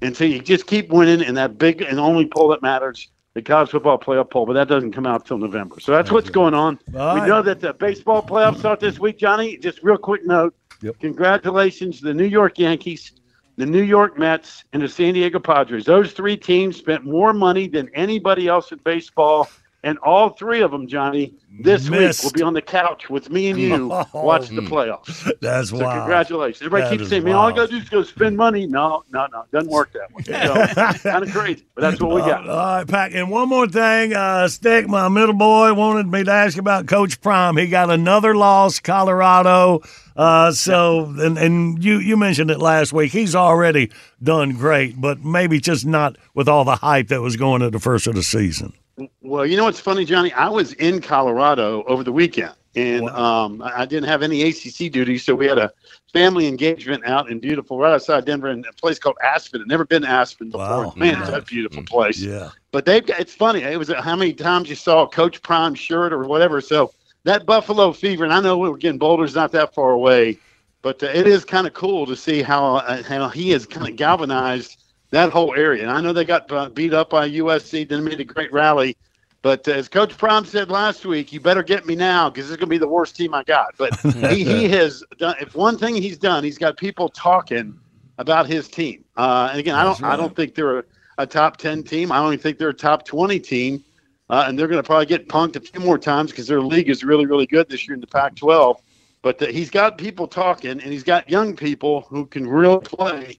until 0.03 0.29
you 0.29 0.41
just 0.41 0.67
keep 0.67 0.89
winning 0.89 1.23
in 1.23 1.35
that 1.37 1.57
big 1.57 1.83
and 1.83 2.01
only 2.01 2.27
poll 2.27 2.49
that 2.49 2.63
matters, 2.63 3.09
the 3.35 3.43
college 3.43 3.71
football 3.71 3.99
playoff 3.99 4.31
poll. 4.31 4.45
But 4.45 4.55
that 4.55 4.67
doesn't 4.67 4.91
come 4.93 5.07
out 5.07 5.25
till 5.25 5.39
November. 5.39 5.79
So 5.79 5.93
that's 5.93 6.11
what's 6.11 6.31
going 6.31 6.55
on. 6.55 6.81
All 6.99 7.15
we 7.21 7.29
know 7.29 7.43
that 7.43 7.61
the 7.61 7.75
baseball 7.75 8.23
playoffs 8.23 8.59
start 8.59 8.81
this 8.81 8.99
week, 8.99 9.19
Johnny. 9.19 9.57
Just 9.57 9.85
real 9.85 9.99
quick 9.99 10.27
note. 10.27 10.53
Congratulations 10.99 11.99
to 11.99 12.07
the 12.07 12.15
New 12.15 12.25
York 12.25 12.59
Yankees, 12.59 13.13
the 13.61 13.67
New 13.67 13.83
York 13.83 14.19
Mets, 14.19 14.65
and 14.73 14.83
the 14.83 14.89
San 14.89 15.15
Diego 15.15 15.39
Padres. 15.39 15.85
Those 15.85 16.13
three 16.13 16.37
teams 16.37 16.77
spent 16.77 17.05
more 17.05 17.33
money 17.33 17.69
than 17.69 17.89
anybody 17.95 18.49
else 18.49 18.73
in 18.73 18.79
baseball. 18.79 19.49
And 19.83 19.97
all 20.01 20.29
three 20.29 20.61
of 20.61 20.71
them, 20.71 20.87
Johnny, 20.87 21.33
this 21.63 21.89
Missed. 21.89 22.23
week 22.23 22.33
will 22.35 22.39
be 22.39 22.43
on 22.43 22.53
the 22.53 22.61
couch 22.61 23.09
with 23.09 23.31
me 23.31 23.49
and 23.49 23.59
you 23.59 23.87
watching 24.13 24.55
the 24.57 24.61
playoffs. 24.61 25.33
That's 25.41 25.71
So 25.71 25.79
wild. 25.79 26.01
congratulations. 26.01 26.61
Everybody 26.61 26.83
That 26.83 26.99
keeps 26.99 27.09
saying, 27.09 27.25
man, 27.25 27.35
all 27.35 27.49
I 27.49 27.53
got 27.57 27.71
to 27.71 27.77
do 27.77 27.79
is 27.79 27.89
go 27.89 28.03
spend 28.03 28.37
money. 28.37 28.67
No, 28.67 29.05
no, 29.11 29.27
no. 29.33 29.45
Doesn't 29.51 29.71
work 29.71 29.95
that 29.95 30.13
way. 30.13 30.23
So, 30.25 31.03
kind 31.11 31.25
of 31.25 31.33
crazy, 31.33 31.65
but 31.75 31.81
that's 31.81 31.99
what 31.99 32.15
we 32.15 32.21
got. 32.21 32.47
All 32.47 32.57
right, 32.57 32.87
Pack. 32.87 33.13
And 33.15 33.31
one 33.31 33.49
more 33.49 33.67
thing, 33.67 34.13
uh, 34.13 34.49
Stick, 34.49 34.87
my 34.87 35.09
middle 35.09 35.33
boy, 35.33 35.73
wanted 35.73 36.09
me 36.09 36.25
to 36.25 36.31
ask 36.31 36.59
about 36.59 36.87
Coach 36.87 37.19
Prime. 37.23 37.57
He 37.57 37.67
got 37.67 37.89
another 37.89 38.35
loss, 38.37 38.81
Colorado. 38.81 39.81
Uh, 40.21 40.53
so, 40.53 41.07
and, 41.17 41.39
and 41.39 41.83
you, 41.83 41.99
you 41.99 42.15
mentioned 42.15 42.51
it 42.51 42.59
last 42.59 42.93
week. 42.93 43.11
He's 43.11 43.35
already 43.35 43.91
done 44.23 44.51
great, 44.51 45.01
but 45.01 45.25
maybe 45.25 45.59
just 45.61 45.87
not 45.87 46.19
with 46.35 46.47
all 46.47 46.63
the 46.63 46.77
hype 46.77 47.09
that 47.09 47.23
was 47.23 47.37
going 47.37 47.63
at 47.63 47.73
the 47.73 47.79
first 47.79 48.07
of 48.07 48.15
the 48.15 48.23
season. 48.23 48.75
Well, 49.23 49.47
you 49.47 49.57
know 49.57 49.65
what's 49.65 49.81
funny, 49.81 50.05
Johnny? 50.05 50.31
I 50.35 50.51
was 50.51 50.75
in 50.75 51.01
Colorado 51.01 51.85
over 51.85 52.05
the 52.05 52.13
weekend, 52.13 52.53
and 52.75 53.09
um, 53.09 53.63
I 53.65 53.87
didn't 53.87 54.11
have 54.11 54.23
any 54.23 54.43
ACC 54.43 54.93
duty, 54.93 55.17
so 55.17 55.35
we 55.35 55.47
had 55.47 55.57
a 55.57 55.73
family 56.13 56.47
engagement 56.47 57.03
out 57.07 57.31
in 57.31 57.41
beautiful, 57.41 57.79
right 57.79 57.95
outside 57.95 58.27
Denver, 58.27 58.49
in 58.49 58.63
a 58.69 58.75
place 58.75 58.99
called 58.99 59.17
Aspen. 59.25 59.63
I'd 59.63 59.69
never 59.69 59.87
been 59.87 60.03
to 60.03 60.09
Aspen 60.09 60.51
before. 60.51 60.85
Wow. 60.85 60.93
Man, 60.97 61.19
it's 61.23 61.31
a 61.31 61.41
beautiful 61.41 61.83
place. 61.85 62.21
Yeah. 62.21 62.51
But 62.73 62.85
they've 62.85 63.07
got, 63.07 63.21
it's 63.21 63.35
funny. 63.35 63.63
It 63.63 63.79
was 63.79 63.91
how 63.91 64.17
many 64.17 64.35
times 64.35 64.69
you 64.69 64.75
saw 64.75 65.05
a 65.05 65.09
Coach 65.09 65.41
Prime 65.41 65.75
shirt 65.75 66.13
or 66.13 66.25
whatever. 66.25 66.61
So 66.61 66.93
that 67.25 67.47
Buffalo 67.47 67.93
fever, 67.93 68.25
and 68.25 68.33
I 68.33 68.41
know 68.41 68.59
we're 68.59 68.77
getting 68.77 68.99
Boulder's 68.99 69.35
not 69.35 69.53
that 69.53 69.75
far 69.75 69.91
away, 69.91 70.39
but 70.83 71.03
uh, 71.03 71.07
it 71.07 71.27
is 71.27 71.45
kind 71.45 71.67
of 71.67 71.75
cool 71.75 72.07
to 72.07 72.17
see 72.17 72.43
how 72.43 72.77
uh, 72.77 73.03
how 73.03 73.29
he 73.29 73.51
has 73.51 73.67
kind 73.67 73.89
of 73.89 73.97
galvanized 73.97 74.83
that 75.11 75.31
whole 75.31 75.55
area. 75.55 75.83
And 75.83 75.91
I 75.91 76.01
know 76.01 76.13
they 76.13 76.25
got 76.25 76.51
uh, 76.51 76.69
beat 76.71 76.95
up 76.95 77.11
by 77.11 77.29
USC, 77.29 77.89
then 77.89 78.05
made 78.05 78.21
a 78.21 78.25
great 78.25 78.53
rally. 78.53 78.97
But 79.43 79.67
uh, 79.69 79.73
as 79.73 79.89
Coach 79.89 80.17
Prime 80.17 80.45
said 80.45 80.71
last 80.71 81.05
week, 81.05 81.33
you 81.33 81.41
better 81.41 81.63
get 81.63 81.87
me 81.87 81.97
now 81.97 82.29
because 82.31 82.47
this 82.47 82.53
is 82.53 82.57
going 82.57 82.69
to 82.69 82.71
be 82.71 82.79
the 82.79 82.89
worst 82.89 83.17
team 83.17 83.35
I 83.35 83.43
got. 83.45 83.75
But 83.77 83.99
he, 84.31 84.45
he 84.45 84.69
has 84.71 85.03
done. 85.19 85.35
If 85.41 85.55
one 85.55 85.79
thing 85.79 85.95
he's 85.97 86.19
done, 86.19 86.45
he's 86.45 86.59
got 86.59 86.77
people 86.77 87.09
talking 87.09 87.79
about 88.19 88.47
his 88.47 88.69
team. 88.69 89.05
Uh, 89.17 89.49
and 89.51 89.61
again, 89.61 89.75
I 89.75 89.85
don't. 89.85 90.03
I 90.03 90.17
don't 90.17 90.35
think 90.37 90.55
they're 90.55 90.81
a, 90.81 90.85
a 91.19 91.27
top 91.27 91.57
ten 91.57 91.83
team. 91.83 92.13
I 92.13 92.17
don't 92.17 92.33
even 92.33 92.43
think 92.43 92.59
they're 92.59 92.69
a 92.71 92.75
top 92.75 93.05
twenty 93.05 93.41
team. 93.41 93.85
Uh, 94.31 94.45
and 94.47 94.57
they're 94.57 94.69
going 94.69 94.81
to 94.81 94.87
probably 94.87 95.07
get 95.07 95.29
punked 95.29 95.57
a 95.57 95.61
few 95.61 95.81
more 95.81 95.99
times 95.99 96.31
because 96.31 96.47
their 96.47 96.61
league 96.61 96.89
is 96.89 97.03
really, 97.03 97.27
really 97.27 97.47
good 97.47 97.69
this 97.69 97.89
year 97.89 97.95
in 97.95 98.01
the 98.01 98.07
Pac-12. 98.07 98.77
But 99.23 99.43
uh, 99.43 99.47
he's 99.47 99.71
got 99.71 99.99
people 99.99 100.29
talking, 100.29 100.71
and 100.71 100.83
he's 100.83 101.03
got 101.03 101.29
young 101.29 101.57
people 101.57 102.03
who 102.03 102.27
can 102.27 102.47
really 102.47 102.81
play. 102.81 103.39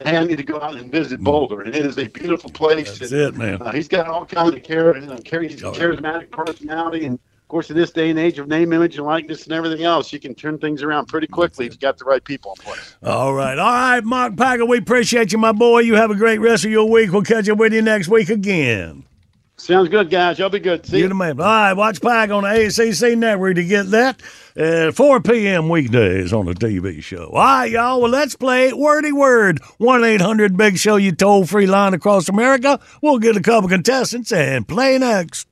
And 0.00 0.16
I 0.16 0.24
need 0.24 0.38
to 0.38 0.42
go 0.42 0.60
out 0.60 0.74
and 0.74 0.90
visit 0.90 1.20
Boulder, 1.20 1.60
and 1.62 1.74
it 1.74 1.86
is 1.86 1.98
a 1.98 2.08
beautiful 2.08 2.50
place. 2.50 2.98
That's 2.98 3.12
And, 3.12 3.20
it, 3.20 3.36
man. 3.36 3.62
Uh, 3.62 3.70
he's 3.70 3.86
got 3.86 4.08
all 4.08 4.26
kinds 4.26 4.54
of 4.54 4.62
char- 4.64 4.96
uh, 4.96 5.18
char- 5.18 5.42
charismatic 5.42 6.32
personality, 6.32 7.06
and 7.06 7.14
of 7.14 7.48
course, 7.48 7.70
in 7.70 7.76
this 7.76 7.92
day 7.92 8.10
and 8.10 8.18
age 8.18 8.40
of 8.40 8.48
name, 8.48 8.72
image, 8.72 8.96
and 8.96 9.06
likeness, 9.06 9.44
and 9.44 9.52
everything 9.52 9.84
else, 9.84 10.12
you 10.12 10.18
can 10.18 10.34
turn 10.34 10.58
things 10.58 10.82
around 10.82 11.06
pretty 11.06 11.28
quickly 11.28 11.66
if 11.66 11.72
you 11.74 11.78
got 11.78 11.96
the 11.96 12.04
right 12.04 12.22
people 12.22 12.54
in 12.58 12.64
place. 12.64 12.96
All 13.04 13.32
right. 13.32 13.56
All 13.56 13.72
right, 13.72 14.04
Mark 14.04 14.36
Packer, 14.36 14.66
we 14.66 14.78
appreciate 14.78 15.30
you, 15.30 15.38
my 15.38 15.52
boy. 15.52 15.78
You 15.78 15.94
have 15.94 16.10
a 16.10 16.16
great 16.16 16.40
rest 16.40 16.64
of 16.64 16.72
your 16.72 16.90
week. 16.90 17.12
We'll 17.12 17.22
catch 17.22 17.48
up 17.48 17.56
with 17.56 17.72
you 17.72 17.82
next 17.82 18.08
week 18.08 18.28
again. 18.28 19.04
Sounds 19.58 19.88
good, 19.88 20.08
guys. 20.08 20.38
Y'all 20.38 20.48
be 20.50 20.60
good. 20.60 20.86
See 20.86 20.98
you. 20.98 21.02
you. 21.02 21.08
the 21.08 21.14
man. 21.16 21.40
All 21.40 21.46
right, 21.46 21.72
watch 21.72 22.00
Pack 22.00 22.30
on 22.30 22.44
the 22.44 22.66
ACC 22.66 23.18
network 23.18 23.56
to 23.56 23.64
get 23.64 23.90
that. 23.90 24.20
at 24.56 24.94
4 24.94 25.20
p.m. 25.20 25.68
weekdays 25.68 26.32
on 26.32 26.46
the 26.46 26.54
TV 26.54 27.02
show. 27.02 27.26
All 27.26 27.42
right, 27.42 27.70
y'all. 27.70 28.00
Well, 28.00 28.10
let's 28.10 28.36
play 28.36 28.72
Wordy 28.72 29.12
Word. 29.12 29.60
1 29.78 30.04
800 30.04 30.56
Big 30.56 30.78
Show, 30.78 30.96
you 30.96 31.12
toll 31.12 31.44
free 31.44 31.66
line 31.66 31.92
across 31.92 32.28
America. 32.28 32.80
We'll 33.02 33.18
get 33.18 33.36
a 33.36 33.42
couple 33.42 33.68
contestants 33.68 34.32
and 34.32 34.66
play 34.66 34.96
next. 34.98 35.46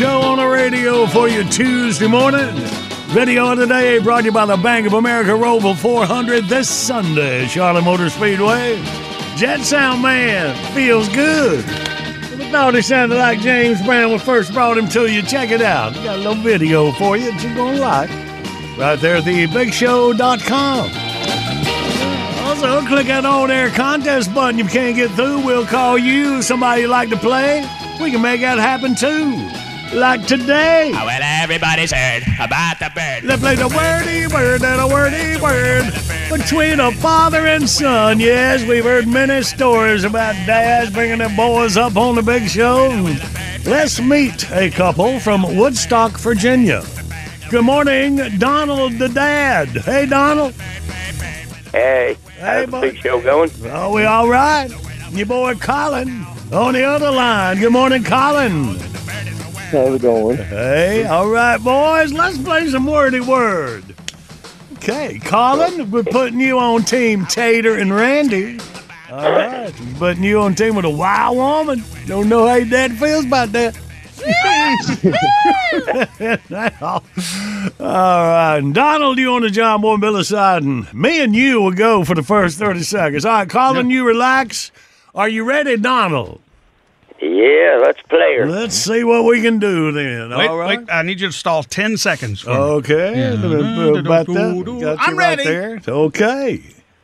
Show 0.00 0.22
on 0.22 0.38
the 0.38 0.46
radio 0.46 1.04
for 1.04 1.28
you 1.28 1.44
Tuesday 1.44 2.06
morning. 2.06 2.54
Video 3.08 3.52
of 3.52 3.58
the 3.58 3.66
day 3.66 3.98
brought 3.98 4.20
to 4.20 4.24
you 4.28 4.32
by 4.32 4.46
the 4.46 4.56
Bank 4.56 4.86
of 4.86 4.94
America 4.94 5.32
Roval 5.32 5.76
400 5.76 6.46
this 6.46 6.70
Sunday, 6.70 7.46
Charlotte 7.46 7.84
Motor 7.84 8.08
Speedway. 8.08 8.82
Jet 9.36 9.60
Sound 9.60 10.00
Man 10.00 10.56
feels 10.72 11.06
good. 11.10 11.62
I 11.68 12.50
thought 12.50 12.74
he 12.74 12.80
sounded 12.80 13.16
like 13.16 13.40
James 13.40 13.82
Brown 13.82 14.08
when 14.08 14.18
first 14.18 14.54
brought 14.54 14.78
him 14.78 14.88
to 14.88 15.06
you. 15.06 15.20
Check 15.20 15.50
it 15.50 15.60
out. 15.60 15.94
We 15.94 16.02
got 16.04 16.14
a 16.14 16.18
little 16.18 16.42
video 16.42 16.92
for 16.92 17.18
you 17.18 17.30
that 17.30 17.42
you're 17.42 17.54
going 17.54 17.74
to 17.74 17.82
like. 17.82 18.08
Right 18.78 18.98
there 18.98 19.16
at 19.16 19.24
thebigshow.com. 19.24 20.90
Also, 22.46 22.86
click 22.86 23.08
that 23.08 23.26
on 23.26 23.50
air 23.50 23.68
contest 23.68 24.32
button. 24.32 24.60
If 24.60 24.72
you 24.72 24.72
can't 24.72 24.96
get 24.96 25.10
through, 25.10 25.44
we'll 25.44 25.66
call 25.66 25.98
you. 25.98 26.40
Somebody 26.40 26.80
you 26.80 26.88
like 26.88 27.10
to 27.10 27.18
play. 27.18 27.68
We 28.00 28.10
can 28.10 28.22
make 28.22 28.40
that 28.40 28.58
happen 28.58 28.94
too. 28.94 29.59
Like 29.92 30.24
today. 30.26 30.92
Ah, 30.94 31.04
well, 31.04 31.20
everybody's 31.42 31.90
heard 31.90 32.22
about 32.38 32.78
the 32.78 32.92
bird. 32.94 33.24
Let's 33.24 33.42
play 33.42 33.56
the 33.56 33.66
wordy 33.66 34.32
word 34.32 34.62
and 34.62 34.80
a 34.80 34.86
wordy 34.86 35.36
word 35.40 35.92
between 36.30 36.78
a 36.78 36.92
father 36.92 37.44
and 37.46 37.68
son. 37.68 38.20
Yes, 38.20 38.64
we've 38.64 38.84
heard 38.84 39.08
many 39.08 39.42
stories 39.42 40.04
about 40.04 40.34
dads 40.46 40.92
bringing 40.92 41.18
their 41.18 41.36
boys 41.36 41.76
up 41.76 41.96
on 41.96 42.14
the 42.14 42.22
big 42.22 42.48
show. 42.48 42.88
Let's 43.66 44.00
meet 44.00 44.48
a 44.52 44.70
couple 44.70 45.18
from 45.18 45.56
Woodstock, 45.56 46.12
Virginia. 46.20 46.84
Good 47.50 47.64
morning, 47.64 48.38
Donald 48.38 48.92
the 48.92 49.08
dad. 49.08 49.68
Hey, 49.70 50.06
Donald. 50.06 50.54
Hey, 51.72 52.16
how's 52.38 52.70
the 52.70 52.80
big 52.80 52.96
show 52.98 53.20
going? 53.20 53.50
Are 53.66 53.90
we 53.90 54.04
all 54.04 54.28
right? 54.28 54.68
Your 55.10 55.26
boy 55.26 55.56
Colin 55.56 56.24
on 56.52 56.74
the 56.74 56.84
other 56.84 57.10
line. 57.10 57.58
Good 57.58 57.72
morning, 57.72 58.04
Colin. 58.04 58.78
How's 59.70 59.94
it 59.94 60.02
going? 60.02 60.36
Hey, 60.36 61.06
all 61.06 61.28
right, 61.28 61.62
boys. 61.62 62.12
Let's 62.12 62.36
play 62.38 62.68
some 62.68 62.86
wordy 62.86 63.20
word. 63.20 63.84
Okay, 64.74 65.20
Colin, 65.20 65.88
we're 65.92 66.02
putting 66.02 66.40
you 66.40 66.58
on 66.58 66.82
team 66.82 67.24
Tater 67.26 67.76
and 67.76 67.94
Randy. 67.94 68.58
All 69.12 69.30
right, 69.30 69.72
putting 69.96 70.24
you 70.24 70.40
on 70.40 70.56
team 70.56 70.74
with 70.74 70.86
a 70.86 70.90
wild 70.90 71.36
woman. 71.36 71.84
Don't 72.06 72.28
know 72.28 72.48
how 72.48 72.56
your 72.56 72.68
dad 72.68 72.98
feels 72.98 73.26
about 73.26 73.52
that. 73.52 73.78
all 77.78 77.78
right, 77.78 78.58
and 78.58 78.74
Donald, 78.74 79.18
you 79.18 79.32
on 79.34 79.42
the 79.42 79.50
John 79.50 79.82
Boy 79.82 79.92
and 79.92 80.00
Billy 80.00 80.24
side, 80.24 80.64
and 80.64 80.92
me 80.92 81.22
and 81.22 81.36
you 81.36 81.60
will 81.60 81.70
go 81.70 82.02
for 82.04 82.16
the 82.16 82.24
first 82.24 82.58
30 82.58 82.82
seconds. 82.82 83.24
All 83.24 83.30
right, 83.32 83.48
Colin, 83.48 83.88
you 83.88 84.04
relax. 84.04 84.72
Are 85.14 85.28
you 85.28 85.44
ready, 85.44 85.76
Donald? 85.76 86.40
Yeah, 87.20 87.78
let's 87.82 88.00
play 88.02 88.36
her. 88.38 88.48
Let's 88.48 88.74
see 88.74 89.04
what 89.04 89.24
we 89.24 89.42
can 89.42 89.58
do 89.58 89.92
then. 89.92 90.30
Wait, 90.30 90.48
all 90.48 90.56
right. 90.56 90.78
wait, 90.80 90.88
I 90.90 91.02
need 91.02 91.20
you 91.20 91.26
to 91.26 91.32
stall 91.32 91.62
10 91.62 91.98
seconds. 91.98 92.40
For 92.40 92.50
me. 92.50 92.56
Okay. 92.56 93.34
About 93.34 94.26
that. 94.26 94.78
Got 94.80 94.98
I'm 95.00 95.12
you 95.14 95.18
right 95.18 95.38
ready. 95.38 95.44
there. 95.44 95.80
Okay. 95.86 96.62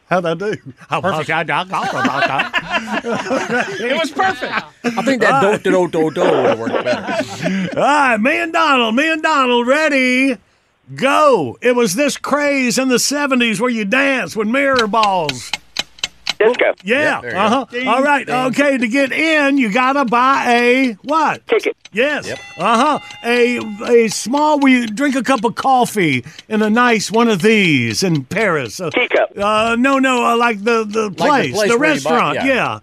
How'd 0.08 0.24
I 0.24 0.34
do? 0.34 0.56
Perfect. 0.88 1.28
It 3.80 3.98
was 3.98 4.10
perfect. 4.12 4.52
I 4.84 5.02
think 5.02 5.20
that 5.22 5.62
do 5.64 5.70
do 5.70 5.88
do 5.88 6.10
do 6.12 6.20
would 6.20 6.46
have 6.46 6.58
worked 6.60 6.84
better. 6.84 7.70
All 7.80 7.82
right, 7.82 8.16
me 8.20 8.38
and 8.38 8.52
Donald, 8.52 8.94
me 8.94 9.10
and 9.12 9.22
Donald, 9.22 9.66
ready? 9.66 10.38
Go. 10.94 11.58
It 11.60 11.74
was 11.74 11.96
this 11.96 12.16
craze 12.16 12.78
in 12.78 12.88
the 12.88 12.96
70s 12.96 13.60
where 13.60 13.70
you 13.70 13.84
dance 13.84 14.36
with 14.36 14.46
mirror 14.46 14.86
balls. 14.86 15.50
Disco. 16.38 16.74
Yeah. 16.84 17.20
there 17.20 17.30
you 17.32 17.36
uh 17.36 17.48
huh. 17.48 17.64
go. 17.70 17.88
All 17.90 18.02
right. 18.02 18.28
Okay. 18.28 18.78
To 18.78 18.88
get 18.88 19.12
in, 19.12 19.58
you 19.58 19.72
gotta 19.72 20.04
buy 20.04 20.44
a 20.48 20.92
what? 21.02 21.46
Ticket. 21.46 21.76
Yes. 21.92 22.30
Uh 22.30 22.36
huh. 22.58 22.98
A 23.24 23.58
a 23.86 24.08
small. 24.08 24.58
We 24.60 24.86
drink 24.86 25.14
a 25.16 25.22
cup 25.22 25.44
of 25.44 25.54
coffee 25.54 26.24
in 26.48 26.62
a 26.62 26.68
nice 26.70 27.10
one 27.10 27.28
of 27.28 27.42
these 27.42 28.02
in 28.02 28.24
Paris. 28.24 28.80
Uh, 28.80 28.90
Teacup. 28.90 29.32
Uh, 29.36 29.76
no, 29.78 29.98
no. 29.98 30.24
Uh, 30.26 30.36
like 30.36 30.62
the 30.62 30.84
the 30.84 31.10
place, 31.10 31.52
place 31.54 31.70
the 31.72 31.78
where 31.78 31.94
you 31.94 32.00
buy- 32.02 32.10
restaurant. 32.10 32.34
yeah. 32.36 32.44
yeah. 32.46 32.78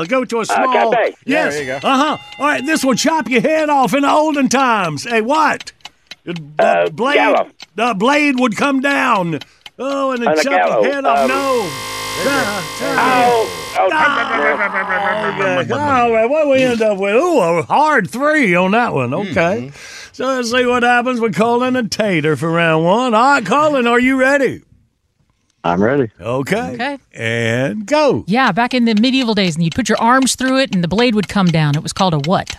Yeah. 0.00 0.04
Go 0.06 0.24
to 0.24 0.36
a 0.38 0.40
Uh, 0.40 0.44
small. 0.44 0.72
cafe. 0.92 1.14
Yeah, 1.24 1.44
yes. 1.44 1.54
there 1.54 1.62
you 1.62 1.80
go. 1.80 1.88
Uh 1.88 1.96
huh. 1.96 2.16
All 2.38 2.46
right. 2.46 2.64
This 2.64 2.84
will 2.84 2.94
chop 2.94 3.28
your 3.28 3.40
head 3.40 3.70
off 3.70 3.94
in 3.94 4.02
the 4.02 4.10
olden 4.10 4.48
times. 4.48 5.04
Hey, 5.04 5.20
what? 5.22 5.72
The 6.24 6.38
Uh, 6.58 6.90
blade. 6.90 7.14
gallows. 7.14 7.50
The 7.76 7.94
blade 7.94 8.38
would 8.38 8.56
come 8.56 8.80
down. 8.80 9.40
Oh, 9.78 10.10
and 10.10 10.20
then 10.20 10.28
On 10.28 10.38
a 10.38 10.42
chop 10.42 10.82
your 10.84 10.92
head 10.92 11.04
off. 11.06 11.18
Um, 11.20 11.28
no. 11.28 11.99
Ah, 12.22 12.56
Oh, 12.92 13.76
oh, 13.78 13.90
All 15.72 16.12
right, 16.12 16.28
what 16.28 16.48
we 16.48 16.62
end 16.62 16.82
up 16.82 16.98
with? 16.98 17.14
Ooh, 17.14 17.40
a 17.40 17.62
hard 17.62 18.10
three 18.10 18.54
on 18.54 18.72
that 18.72 18.92
one. 18.92 19.12
Okay. 19.14 19.70
So 20.12 20.26
let's 20.26 20.50
see 20.50 20.66
what 20.66 20.82
happens 20.82 21.20
with 21.20 21.34
Colin 21.34 21.76
a 21.76 21.88
Tater 21.88 22.36
for 22.36 22.50
round 22.50 22.84
one. 22.84 23.14
All 23.14 23.20
right, 23.34 23.46
Colin, 23.46 23.86
are 23.86 24.00
you 24.00 24.18
ready? 24.18 24.62
I'm 25.62 25.82
ready. 25.82 26.10
Okay. 26.20 26.72
Okay. 26.74 26.98
And 27.12 27.86
go. 27.86 28.24
Yeah, 28.26 28.50
back 28.52 28.74
in 28.74 28.86
the 28.86 28.94
medieval 28.94 29.34
days, 29.34 29.54
and 29.56 29.64
you'd 29.64 29.74
put 29.74 29.88
your 29.88 29.98
arms 30.00 30.34
through 30.34 30.58
it, 30.58 30.74
and 30.74 30.82
the 30.82 30.88
blade 30.88 31.14
would 31.14 31.28
come 31.28 31.46
down. 31.46 31.76
It 31.76 31.82
was 31.82 31.92
called 31.92 32.14
a 32.14 32.18
what? 32.18 32.56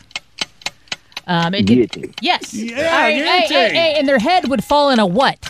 Um, 1.27 1.53
it 1.53 1.65
did, 1.65 2.13
yes. 2.21 2.53
Yeah, 2.53 2.75
hey, 2.75 3.19
hey, 3.19 3.47
hey, 3.47 3.95
and 3.97 4.07
their 4.07 4.19
head 4.19 4.47
would 4.49 4.63
fall 4.63 4.89
in 4.89 4.99
a 4.99 5.05
what? 5.05 5.49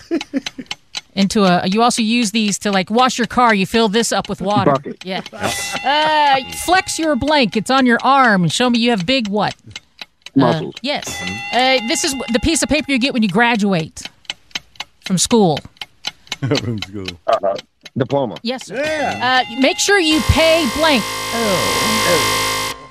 Into 1.22 1.44
a. 1.44 1.68
You 1.68 1.82
also 1.84 2.02
use 2.02 2.32
these 2.32 2.58
to 2.60 2.72
like 2.72 2.90
wash 2.90 3.18
your 3.18 3.28
car. 3.28 3.54
You 3.54 3.66
fill 3.66 3.90
this 3.90 4.12
up 4.12 4.28
with 4.28 4.42
water. 4.42 4.72
Bucket. 4.72 5.06
Yeah. 5.06 5.22
Uh, 5.84 6.52
flex 6.66 6.98
your 6.98 7.16
blank. 7.16 7.56
It's 7.56 7.70
on 7.70 7.86
your 7.86 8.00
arm. 8.04 8.48
Show 8.50 8.70
me 8.70 8.80
you 8.80 8.90
have 8.90 9.06
big 9.06 9.28
what? 9.28 9.56
Uh, 10.40 10.72
yes. 10.82 11.22
Uh, 11.54 11.80
this 11.88 12.04
is 12.04 12.14
the 12.32 12.40
piece 12.42 12.64
of 12.64 12.70
paper 12.70 12.92
you 12.92 12.98
get 12.98 13.14
when 13.14 13.22
you 13.22 13.30
graduate 13.30 14.02
from 15.06 15.18
school. 15.18 15.60
From 16.42 16.82
school. 16.82 17.06
Uh, 17.28 17.56
diploma. 17.96 18.36
Yes, 18.42 18.66
sir. 18.66 18.82
Uh, 19.22 19.44
make 19.60 19.78
sure 19.78 20.00
you 20.00 20.20
pay 20.22 20.68
blank. 20.76 21.04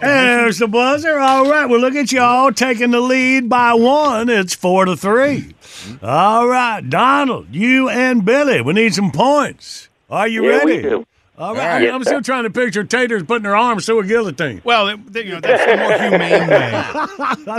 There's 0.01 0.59
the 0.59 0.67
buzzer. 0.69 1.19
All 1.19 1.49
right, 1.51 1.67
well, 1.67 1.81
look 1.81 1.95
at 1.95 2.11
y'all 2.13 2.53
taking 2.53 2.91
the 2.91 3.01
lead 3.01 3.49
by 3.49 3.75
one. 3.75 4.29
It's 4.29 4.55
four 4.55 4.85
to 4.87 4.97
three. 4.97 5.55
All 6.03 6.47
right, 6.49 6.81
Donald, 6.89 7.49
you 7.55 7.89
and 7.89 8.25
Billy, 8.25 8.61
we 8.61 8.73
need 8.73 8.95
some 8.95 9.11
points. 9.13 9.89
Are 10.09 10.27
you 10.29 10.45
Yeah, 10.45 10.59
ready? 10.59 10.77
we 10.77 10.83
do. 10.83 11.07
All 11.41 11.47
All 11.49 11.55
right, 11.55 11.87
right. 11.87 11.91
I'm 11.91 12.05
still 12.05 12.21
trying 12.21 12.45
to 12.45 12.51
picture 12.51 12.85
taters 12.85 13.23
putting 13.23 13.45
their 13.45 13.57
arms 13.57 13.87
through 13.87 14.01
a 14.01 14.05
guillotine. 14.05 14.61
Well, 14.63 14.89
it, 14.89 14.99
you 15.15 15.31
know, 15.31 15.41
that's 15.41 15.65
the 15.65 15.77
more 15.79 15.99
humane 15.99 16.49
way. 16.49 16.85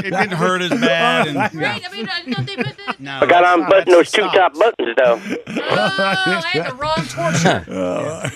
It 0.08 0.12
didn't 0.12 0.38
hurt 0.38 0.62
as 0.62 0.70
bad. 0.70 1.28
And, 1.30 1.38
Right? 1.60 1.84
I 1.84 1.92
mean, 1.92 2.08
no, 2.28 2.44
they, 2.44 2.56
but 2.58 2.78
the, 2.78 2.96
no, 3.00 3.22
I 3.22 3.26
got 3.26 3.44
on 3.44 3.68
button 3.68 3.92
those 3.92 4.12
two 4.12 4.22
top 4.22 4.54
buttons 4.54 4.96
though. 4.98 5.20
oh, 5.20 5.96
I 5.98 6.44
had 6.52 6.70
the 6.70 6.76
wrong 6.76 7.06
torture. 7.08 7.66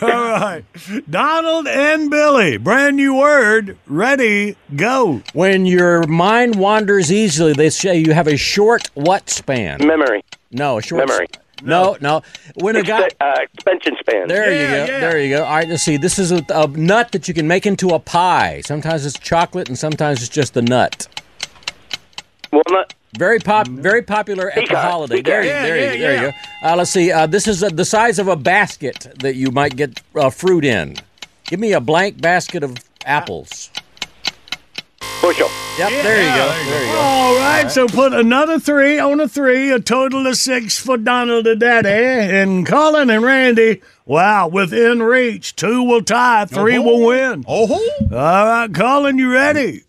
All 0.05 0.31
right, 0.31 0.63
Donald 1.09 1.67
and 1.67 2.09
Billy, 2.09 2.57
brand 2.57 2.95
new 2.95 3.13
word, 3.13 3.77
ready, 3.85 4.57
go. 4.75 5.21
When 5.33 5.67
your 5.67 6.07
mind 6.07 6.55
wanders 6.55 7.11
easily, 7.11 7.53
they 7.53 7.69
say 7.69 7.99
you 7.99 8.13
have 8.13 8.27
a 8.27 8.37
short 8.37 8.89
what 8.95 9.29
span? 9.29 9.85
Memory. 9.85 10.23
No, 10.51 10.79
a 10.79 10.81
short 10.81 11.07
Memory. 11.07 11.27
No, 11.63 11.97
no. 12.01 12.21
When 12.55 12.75
a 12.75 12.83
guy. 12.83 13.09
uh, 13.19 13.35
expansion 13.41 13.95
span. 13.99 14.27
There 14.27 14.51
you 14.51 14.67
go. 14.67 14.99
There 14.99 15.19
you 15.19 15.29
go. 15.37 15.43
All 15.43 15.55
right, 15.55 15.67
let's 15.67 15.83
see. 15.83 15.97
This 15.97 16.19
is 16.19 16.31
a, 16.31 16.43
a 16.49 16.67
nut 16.67 17.11
that 17.13 17.27
you 17.27 17.33
can 17.33 17.47
make 17.47 17.65
into 17.65 17.89
a 17.89 17.99
pie. 17.99 18.61
Sometimes 18.65 19.05
it's 19.05 19.17
chocolate, 19.17 19.67
and 19.69 19.77
sometimes 19.77 20.19
it's 20.21 20.29
just 20.29 20.53
the 20.53 20.61
nut. 20.61 21.07
Walnut. 22.51 22.93
Very 23.17 23.39
pop, 23.39 23.67
very 23.67 24.01
popular 24.01 24.49
at 24.49 24.55
the 24.55 24.61
Pecan. 24.63 24.83
holiday. 24.85 25.21
There, 25.21 25.41
you, 25.43 25.49
Pecan. 25.49 25.63
there, 25.63 25.77
Yeah, 25.77 25.93
you, 25.93 25.99
there 25.99 26.13
yeah, 26.15 26.21
you 26.25 26.31
go. 26.61 26.67
Uh, 26.69 26.75
let's 26.75 26.91
see. 26.91 27.11
Uh, 27.11 27.25
this 27.27 27.47
is 27.47 27.63
uh, 27.63 27.69
the 27.69 27.85
size 27.85 28.19
of 28.19 28.27
a 28.27 28.35
basket 28.35 29.07
that 29.19 29.35
you 29.35 29.51
might 29.51 29.75
get 29.77 30.01
uh, 30.15 30.29
fruit 30.29 30.65
in. 30.65 30.97
Give 31.45 31.59
me 31.59 31.71
a 31.73 31.79
blank 31.79 32.19
basket 32.19 32.63
of 32.63 32.75
apples. 33.05 33.69
Bushel. 35.25 35.49
Yep, 35.79 35.89
there 36.03 36.21
you 36.21 36.35
go. 36.35 36.49
There 36.69 36.85
you 36.85 36.91
go. 36.91 36.99
All 36.99 37.35
right, 37.37 37.71
so 37.71 37.87
put 37.87 38.13
another 38.13 38.59
three 38.59 38.99
on 38.99 39.19
a 39.19 39.27
three, 39.27 39.71
a 39.71 39.79
total 39.79 40.27
of 40.27 40.35
six 40.35 40.79
for 40.79 40.97
Donald 40.97 41.47
and 41.47 41.59
Daddy. 41.59 41.89
And 41.89 42.63
Colin 42.63 43.09
and 43.09 43.23
Randy, 43.23 43.81
wow, 44.05 44.47
within 44.47 45.01
reach. 45.01 45.55
Two 45.55 45.81
will 45.81 46.03
tie, 46.03 46.45
3 46.45 46.77
will 46.77 46.97
uh-huh. 46.97 47.07
win. 47.07 47.45
Oh, 47.47 47.73
all 48.11 48.45
right, 48.45 48.71
Colin, 48.71 49.17
you 49.17 49.33
ready? 49.33 49.81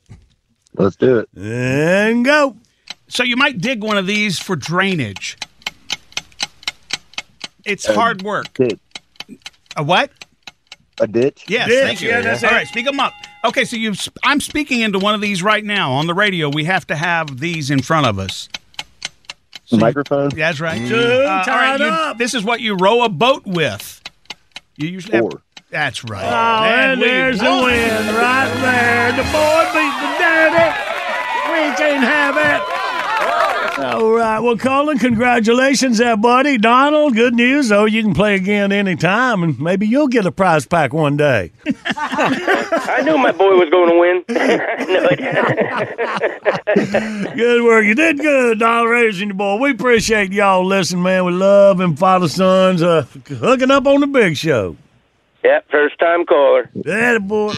Let's 0.72 0.96
do 0.96 1.18
it. 1.18 1.28
And 1.36 2.24
go. 2.24 2.56
So 3.08 3.22
you 3.22 3.36
might 3.36 3.60
dig 3.60 3.84
one 3.84 3.98
of 3.98 4.06
these 4.06 4.38
for 4.38 4.56
drainage. 4.56 5.36
It's 7.66 7.86
A 7.86 7.92
hard 7.92 8.22
work. 8.22 8.54
ditch. 8.54 8.80
A 9.76 9.82
what? 9.82 10.10
A 11.00 11.06
ditch. 11.06 11.44
Yes, 11.48 11.68
Ditch, 11.68 11.84
thank 11.84 12.00
you. 12.00 12.08
yeah, 12.08 12.20
that's 12.22 12.42
All 12.42 12.50
it. 12.50 12.52
right, 12.54 12.66
speak 12.68 12.86
them 12.86 12.98
up. 13.00 13.12
Okay, 13.44 13.64
so 13.66 13.76
you, 13.76 13.92
I'm 14.24 14.40
speaking 14.40 14.80
into 14.80 14.98
one 14.98 15.14
of 15.14 15.20
these 15.20 15.42
right 15.42 15.62
now 15.64 15.92
on 15.92 16.06
the 16.06 16.14
radio. 16.14 16.48
We 16.48 16.64
have 16.64 16.86
to 16.86 16.96
have 16.96 17.38
these 17.38 17.70
in 17.70 17.82
front 17.82 18.06
of 18.06 18.18
us. 18.18 18.48
Microphone. 19.72 20.30
That's 20.30 20.60
right. 20.60 20.78
Two, 20.88 20.94
Uh, 20.96 20.98
all 21.00 21.26
right, 21.26 21.44
tied 21.44 21.80
you- 21.80 21.86
up. 21.86 22.18
This 22.18 22.34
is 22.34 22.44
what 22.44 22.60
you 22.60 22.76
row 22.76 23.02
a 23.02 23.08
boat 23.08 23.44
with. 23.44 24.00
You 24.76 24.88
usually 24.88 25.18
Four. 25.18 25.30
have. 25.32 25.40
That's 25.70 26.04
right. 26.04 26.22
Oh, 26.24 26.64
and 26.64 27.00
we 27.00 27.06
there's 27.08 27.40
the 27.40 27.44
won. 27.44 27.64
win 27.64 28.06
right 28.14 28.52
there. 28.62 29.10
The 29.12 29.24
boy 29.32 29.64
beat 29.74 29.96
the 30.00 30.10
daddy. 30.16 30.70
We 31.50 31.76
can't 31.76 32.04
have 32.04 32.36
it. 32.36 32.75
All 33.78 34.10
right. 34.12 34.40
Well, 34.40 34.56
Colin, 34.56 34.98
congratulations 34.98 35.98
there, 35.98 36.16
buddy. 36.16 36.56
Donald, 36.56 37.14
good 37.14 37.34
news. 37.34 37.70
Oh, 37.70 37.84
you 37.84 38.02
can 38.02 38.14
play 38.14 38.34
again 38.34 38.72
anytime, 38.72 39.42
and 39.42 39.60
maybe 39.60 39.86
you'll 39.86 40.08
get 40.08 40.24
a 40.24 40.32
prize 40.32 40.66
pack 40.66 40.94
one 40.94 41.16
day. 41.16 41.52
I 41.96 43.02
knew 43.04 43.18
my 43.18 43.32
boy 43.32 43.54
was 43.56 43.68
going 43.70 43.90
to 43.90 43.98
win. 43.98 44.24
Good 47.36 47.64
work. 47.64 47.84
You 47.84 47.94
did 47.94 48.18
good, 48.18 48.58
Donald 48.58 48.90
Raising 48.90 49.28
your 49.28 49.36
boy. 49.36 49.56
We 49.58 49.70
appreciate 49.72 50.32
y'all 50.32 50.64
listening, 50.64 51.02
man. 51.02 51.24
We 51.24 51.32
love 51.32 51.78
them 51.78 51.96
father 51.96 52.28
sons 52.28 52.82
uh, 52.82 53.02
hooking 53.28 53.70
up 53.70 53.86
on 53.86 54.00
the 54.00 54.06
big 54.06 54.36
show. 54.36 54.76
Yep, 55.44 55.66
first 55.70 55.98
time 55.98 56.24
caller. 56.24 56.70
Yeah, 56.74 57.18
boy. 57.18 57.52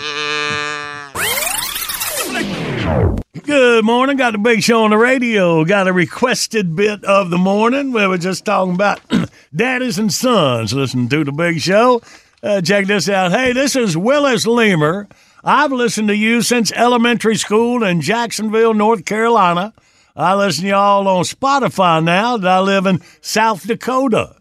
Good 3.43 3.84
morning. 3.84 4.16
Got 4.16 4.32
the 4.32 4.39
big 4.39 4.62
show 4.62 4.84
on 4.84 4.91
the 4.91 4.99
radio. 4.99 5.64
Got 5.64 5.89
a 5.89 5.93
requested 5.93 6.74
bit 6.74 7.05
of 7.05 7.30
the 7.30 7.39
morning. 7.39 7.93
We 7.93 8.07
were 8.07 8.18
just 8.18 8.45
talking 8.45 8.74
about 8.74 9.01
daddies 9.55 9.99
and 9.99 10.12
sons 10.12 10.72
listening 10.72 11.09
to 11.11 11.24
the 11.24 11.32
big 11.32 11.61
show. 11.61 12.03
Uh, 12.43 12.61
check 12.61 12.86
this 12.86 13.09
out. 13.09 13.32
Hey, 13.32 13.53
this 13.53 13.76
is 13.76 13.97
Willis 13.97 14.47
Leamer. 14.47 15.09
I've 15.45 15.72
listened 15.72 16.09
to 16.09 16.16
you 16.16 16.43
since 16.43 16.72
elementary 16.72 17.36
school 17.36 17.84
in 17.84 18.01
Jacksonville, 18.01 18.74
North 18.74 19.05
Carolina. 19.05 19.72
I 20.16 20.34
listen 20.34 20.64
to 20.64 20.70
y'all 20.70 21.07
on 21.07 21.24
Spotify 21.24 22.03
now 22.03 22.36
that 22.36 22.51
I 22.51 22.61
live 22.61 22.86
in 22.86 23.01
South 23.20 23.66
Dakota. 23.66 24.34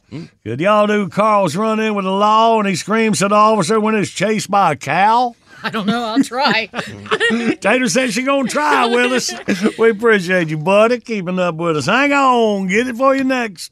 Could 0.44 0.60
y'all 0.60 0.88
do 0.88 1.10
Carl's 1.10 1.56
run 1.56 1.80
in 1.80 1.96
with 1.96 2.06
the 2.06 2.12
law 2.12 2.60
and 2.60 2.68
he 2.68 2.76
screams 2.76 3.22
at 3.22 3.30
the 3.30 3.36
officer 3.36 3.80
when 3.80 3.96
he's 3.96 4.10
chased 4.10 4.50
by 4.50 4.72
a 4.72 4.76
cow? 4.76 5.36
I 5.64 5.70
don't 5.70 5.88
know. 5.88 6.04
I'll 6.04 6.24
try. 6.24 6.68
Tater 7.62 7.90
said 7.90 8.14
she 8.14 8.24
gonna 8.24 8.48
try, 8.48 8.86
Willis. 8.86 9.34
we 9.80 9.90
appreciate 9.90 10.50
you, 10.50 10.58
buddy, 10.58 11.00
keeping 11.00 11.40
up 11.40 11.56
with 11.56 11.78
us. 11.78 11.86
Hang 11.86 12.14
on, 12.14 12.68
get 12.68 12.88
it 12.88 12.96
for 12.96 13.16
you 13.16 13.24
next. 13.24 13.72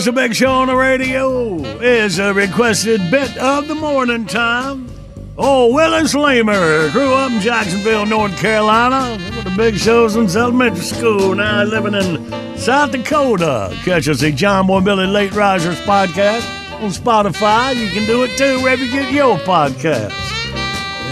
It's 0.00 0.06
a 0.06 0.12
big 0.12 0.34
show 0.34 0.50
on 0.50 0.68
the 0.68 0.76
radio. 0.76 1.58
It's 1.78 2.16
a 2.16 2.32
requested 2.32 3.10
bit 3.10 3.36
of 3.36 3.68
the 3.68 3.74
morning 3.74 4.24
time. 4.24 4.88
Oh, 5.36 5.74
Willis 5.74 6.14
Lamer 6.14 6.90
grew 6.90 7.12
up 7.12 7.30
in 7.30 7.40
Jacksonville, 7.42 8.06
North 8.06 8.34
Carolina. 8.38 9.18
The 9.44 9.52
big 9.54 9.76
shows 9.76 10.14
since 10.14 10.36
elementary 10.36 10.80
school. 10.80 11.34
Now 11.34 11.64
living 11.64 11.92
in 11.92 12.56
South 12.56 12.92
Dakota. 12.92 13.76
Catch 13.84 14.08
us 14.08 14.22
at 14.22 14.36
John 14.36 14.66
Boy 14.66 14.80
Billy 14.80 15.06
Late 15.06 15.34
Risers 15.34 15.78
podcast 15.80 16.48
on 16.80 16.88
Spotify. 16.88 17.76
You 17.76 17.90
can 17.90 18.06
do 18.06 18.22
it 18.22 18.38
too 18.38 18.62
wherever 18.62 18.82
you 18.82 18.90
get 18.90 19.12
your 19.12 19.36
podcast. 19.40 20.14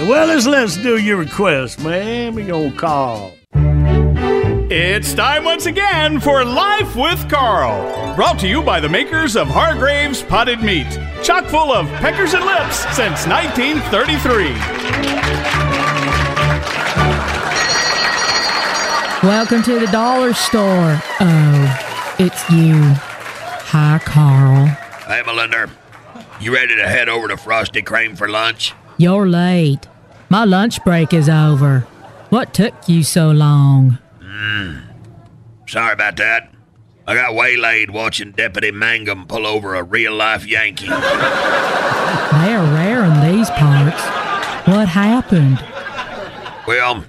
Willis, 0.08 0.46
let's 0.46 0.78
do 0.78 0.96
your 0.96 1.18
request, 1.18 1.78
man. 1.80 2.34
We 2.34 2.44
gonna 2.44 2.72
call. 2.72 3.37
It's 4.70 5.14
time 5.14 5.44
once 5.44 5.64
again 5.64 6.20
for 6.20 6.44
Life 6.44 6.94
with 6.94 7.30
Carl. 7.30 8.14
Brought 8.14 8.38
to 8.40 8.46
you 8.46 8.62
by 8.62 8.80
the 8.80 8.88
makers 8.88 9.34
of 9.34 9.48
Hargrave's 9.48 10.22
Potted 10.22 10.60
Meat. 10.60 10.86
Chock 11.22 11.46
full 11.46 11.72
of 11.72 11.86
peckers 12.02 12.34
and 12.34 12.44
lips 12.44 12.80
since 12.94 13.26
1933. 13.26 14.52
Welcome 19.26 19.62
to 19.62 19.80
the 19.80 19.88
dollar 19.90 20.34
store. 20.34 21.00
Oh, 21.18 22.16
it's 22.18 22.50
you. 22.50 22.74
Hi, 22.78 23.98
Carl. 24.04 24.66
Hey, 25.06 25.22
Melinda. 25.24 25.70
You 26.42 26.52
ready 26.52 26.76
to 26.76 26.86
head 26.86 27.08
over 27.08 27.28
to 27.28 27.38
Frosty 27.38 27.80
Cream 27.80 28.14
for 28.14 28.28
lunch? 28.28 28.74
You're 28.98 29.26
late. 29.26 29.88
My 30.28 30.44
lunch 30.44 30.84
break 30.84 31.14
is 31.14 31.30
over. 31.30 31.86
What 32.28 32.52
took 32.52 32.74
you 32.86 33.02
so 33.02 33.30
long? 33.30 33.98
Hmm. 34.38 34.78
Sorry 35.66 35.92
about 35.92 36.16
that. 36.18 36.52
I 37.08 37.14
got 37.14 37.34
waylaid 37.34 37.90
watching 37.90 38.30
Deputy 38.30 38.70
Mangum 38.70 39.26
pull 39.26 39.48
over 39.48 39.74
a 39.74 39.82
real 39.82 40.14
life 40.14 40.46
Yankee. 40.46 40.86
They're 40.86 42.62
rare 42.72 43.02
in 43.04 43.34
these 43.36 43.50
parts. 43.50 44.00
What 44.68 44.86
happened? 44.88 45.58
Well, 46.68 47.04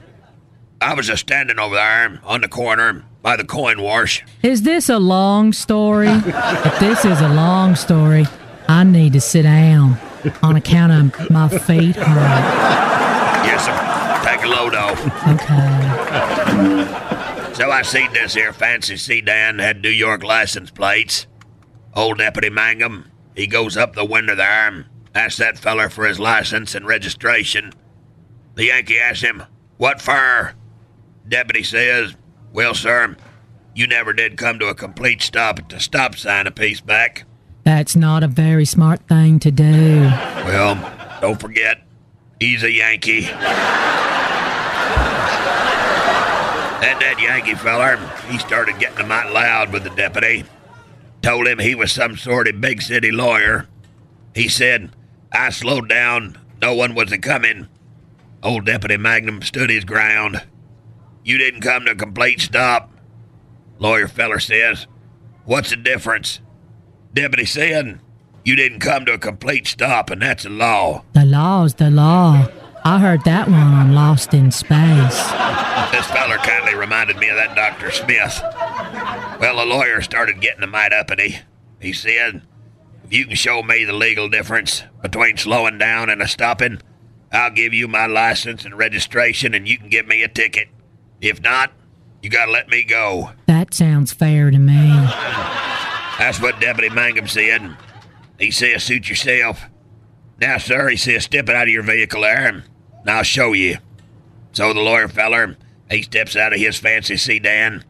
I 0.82 0.96
was 0.96 1.06
just 1.06 1.22
standing 1.22 1.60
over 1.60 1.76
there 1.76 2.20
on 2.24 2.42
the 2.42 2.48
corner 2.48 3.06
by 3.22 3.36
the 3.36 3.44
coin 3.44 3.82
wash. 3.84 4.26
Is 4.42 4.64
this 4.64 4.90
a 4.90 4.98
long 4.98 5.54
story? 5.54 6.08
if 6.10 6.80
this 6.80 7.06
is 7.06 7.22
a 7.22 7.30
long 7.30 7.76
story, 7.76 8.26
I 8.68 8.84
need 8.84 9.14
to 9.14 9.22
sit 9.22 9.44
down 9.44 10.00
on 10.42 10.56
account 10.56 11.14
of 11.14 11.30
my 11.30 11.48
feet 11.50 11.96
hurt. 11.96 12.44
Yes, 13.46 13.66
sir. 13.66 14.26
Take 14.26 14.44
a 14.44 14.48
load 14.48 14.74
off. 14.74 15.00
Okay. 15.28 16.39
So 17.60 17.70
I 17.72 17.82
seen 17.82 18.14
this 18.14 18.36
here 18.36 18.54
fancy 18.54 18.96
sedan 18.96 19.60
had 19.60 19.82
New 19.82 19.90
York 19.90 20.24
license 20.24 20.72
plates. 20.72 21.28
Old 21.94 22.20
Deputy 22.20 22.50
Mangum, 22.50 23.12
he 23.36 23.48
goes 23.48 23.76
up 23.76 23.96
the 23.96 24.06
window 24.06 24.34
there 24.34 24.70
and 24.70 24.86
asks 25.14 25.40
that 25.40 25.60
feller 25.60 25.90
for 25.90 26.08
his 26.08 26.22
license 26.22 26.74
and 26.74 26.88
registration. 26.88 27.74
The 28.56 28.68
Yankee 28.68 28.98
asks 28.98 29.24
him, 29.24 29.44
What 29.76 30.02
for? 30.02 30.54
Deputy 31.28 31.64
says, 31.64 32.16
Well, 32.54 32.74
sir, 32.74 33.18
you 33.76 33.88
never 33.88 34.14
did 34.14 34.38
come 34.38 34.58
to 34.60 34.70
a 34.70 34.74
complete 34.74 35.22
stop 35.22 35.60
at 35.60 35.68
the 35.68 35.82
stop 35.82 36.16
sign 36.16 36.48
a 36.48 36.52
piece 36.52 36.80
back. 36.80 37.26
That's 37.66 37.94
not 37.94 38.24
a 38.24 38.30
very 38.30 38.64
smart 38.64 39.06
thing 39.10 39.38
to 39.40 39.52
do. 39.52 40.04
Well, 40.46 41.20
don't 41.20 41.42
forget, 41.42 41.82
he's 42.40 42.64
a 42.64 42.72
Yankee. 42.72 43.28
And 46.82 47.02
that 47.02 47.20
Yankee 47.20 47.56
feller, 47.56 47.98
he 48.30 48.38
started 48.38 48.80
getting 48.80 49.00
a 49.00 49.08
mite 49.08 49.32
loud 49.34 49.74
with 49.74 49.84
the 49.84 49.90
deputy. 49.90 50.46
Told 51.22 51.48
him 51.48 51.60
he 51.60 51.76
was 51.76 51.92
some 51.92 52.16
sort 52.16 52.48
of 52.48 52.62
big 52.62 52.82
city 52.82 53.12
lawyer. 53.12 53.68
He 54.34 54.48
said, 54.48 54.92
I 55.32 55.50
slowed 55.50 55.90
down, 55.90 56.38
no 56.62 56.74
one 56.74 56.96
was 56.96 57.12
a 57.12 57.18
coming. 57.18 57.68
Old 58.42 58.66
Deputy 58.66 58.96
Mangum 58.96 59.42
stood 59.42 59.70
his 59.70 59.84
ground. 59.84 60.42
You 61.26 61.38
didn't 61.38 61.62
come 61.62 61.86
to 61.86 61.92
a 61.92 61.96
complete 61.96 62.40
stop. 62.40 62.90
Lawyer 63.78 64.08
feller 64.08 64.40
says, 64.40 64.88
What's 65.44 65.72
the 65.72 65.76
difference? 65.76 66.40
Deputy 67.14 67.46
said, 67.46 68.00
You 68.46 68.56
didn't 68.56 68.80
come 68.80 69.06
to 69.06 69.14
a 69.14 69.18
complete 69.18 69.68
stop, 69.68 70.10
and 70.10 70.22
that's 70.22 70.46
a 70.46 70.50
law. 70.50 71.04
The 71.14 71.26
law's 71.26 71.74
the 71.74 71.90
law. 71.90 72.48
I 72.84 73.00
heard 73.00 73.24
that 73.26 73.48
one 73.48 73.74
on 73.74 73.94
Lost 73.94 74.34
in 74.34 74.52
Space. 74.52 75.18
This 75.92 76.06
feller 76.08 76.38
kindly 76.38 76.76
reminded 76.76 77.18
me 77.18 77.30
of 77.30 77.36
that 77.36 77.56
Dr. 77.56 77.92
Smith. 77.92 78.42
Well, 79.40 79.58
the 79.58 79.66
lawyer 79.66 80.02
started 80.02 80.42
getting 80.42 80.64
a 80.64 80.68
mite 80.68 80.94
uppity. 80.94 81.40
He 81.80 81.94
said, 81.94 82.42
If 83.04 83.14
you 83.14 83.26
can 83.26 83.36
show 83.36 83.62
me 83.64 83.86
the 83.86 83.94
legal 83.94 84.30
difference 84.30 84.84
between 85.02 85.38
slowing 85.38 85.78
down 85.78 86.10
and 86.10 86.22
a 86.22 86.28
stopping, 86.28 86.82
I'll 87.32 87.52
give 87.52 87.74
you 87.74 87.88
my 87.88 88.06
license 88.06 88.66
and 88.66 88.78
registration 88.78 89.54
and 89.54 89.68
you 89.68 89.78
can 89.78 89.90
give 89.90 90.08
me 90.08 90.24
a 90.24 90.28
ticket. 90.28 90.70
If 91.22 91.42
not, 91.42 91.72
you 92.22 92.30
gotta 92.30 92.52
let 92.52 92.70
me 92.70 92.84
go. 92.84 93.32
That 93.46 93.74
sounds 93.74 94.14
fair 94.14 94.52
to 94.52 94.58
me. 94.60 94.90
That's 96.18 96.42
what 96.42 96.60
Deputy 96.60 96.90
Mangum 96.90 97.28
said. 97.28 97.76
He 98.40 98.52
says, 98.52 98.84
suit 98.84 99.10
yourself. 99.10 99.62
Now, 100.42 100.58
sir, 100.58 100.90
he 100.90 100.96
says, 100.96 101.26
step 101.26 101.50
out 101.50 101.64
of 101.64 101.70
your 101.70 101.84
vehicle 101.84 102.22
there, 102.22 102.48
and 102.48 102.64
I'll 103.06 103.24
show 103.24 103.52
you. 103.52 103.80
So 104.54 104.74
the 104.74 104.80
lawyer 104.80 105.10
feller, 105.10 105.58
he 105.92 106.02
steps 106.04 106.36
out 106.36 106.54
of 106.54 106.60
his 106.60 106.78
fancy 106.78 107.18
sedan, 107.18 107.84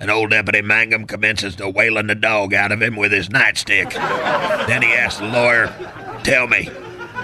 and 0.00 0.10
old 0.10 0.30
Deputy 0.30 0.62
Mangum 0.62 1.06
commences 1.06 1.54
to 1.56 1.70
whaling 1.70 2.08
the 2.08 2.16
dog 2.16 2.52
out 2.54 2.72
of 2.72 2.82
him 2.82 2.96
with 2.96 3.12
his 3.12 3.28
nightstick. 3.28 3.92
then 4.66 4.82
he 4.82 4.92
asks 4.92 5.20
the 5.20 5.26
lawyer, 5.26 5.72
tell 6.24 6.48
me, 6.48 6.68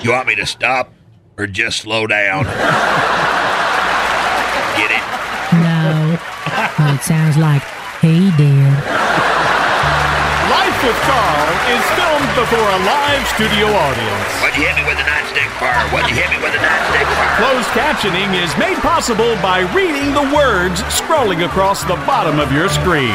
you 0.01 0.11
want 0.13 0.29
me 0.29 0.37
to 0.37 0.47
stop 0.47 0.93
or 1.37 1.49
just 1.49 1.81
slow 1.81 2.07
down? 2.07 2.45
Get 4.77 4.91
it? 4.93 5.03
No, 5.55 6.19
but 6.79 6.95
it 6.95 7.03
sounds 7.03 7.37
like 7.37 7.63
he 8.01 8.31
did. 8.37 9.49
With 10.83 10.99
Carl 11.07 11.47
is 11.71 11.85
filmed 11.95 12.35
before 12.35 12.59
a 12.59 12.81
live 12.83 13.23
studio 13.29 13.71
audience. 13.71 14.43
What'd 14.43 14.59
you 14.59 14.67
hit 14.67 14.75
me 14.75 14.83
with 14.85 14.99
the 14.99 15.05
nightstick 15.07 15.47
for? 15.55 15.71
What'd 15.95 16.11
you 16.11 16.17
hit 16.17 16.29
me 16.29 16.43
with 16.43 16.51
the 16.51 16.59
nightstick 16.59 17.07
for? 17.07 17.23
Closed 17.39 17.69
captioning 17.71 18.35
is 18.43 18.51
made 18.59 18.77
possible 18.79 19.37
by 19.37 19.61
reading 19.73 20.13
the 20.13 20.35
words 20.35 20.83
scrolling 20.91 21.47
across 21.47 21.85
the 21.85 21.95
bottom 22.03 22.41
of 22.41 22.51
your 22.51 22.69
screen. 22.69 23.15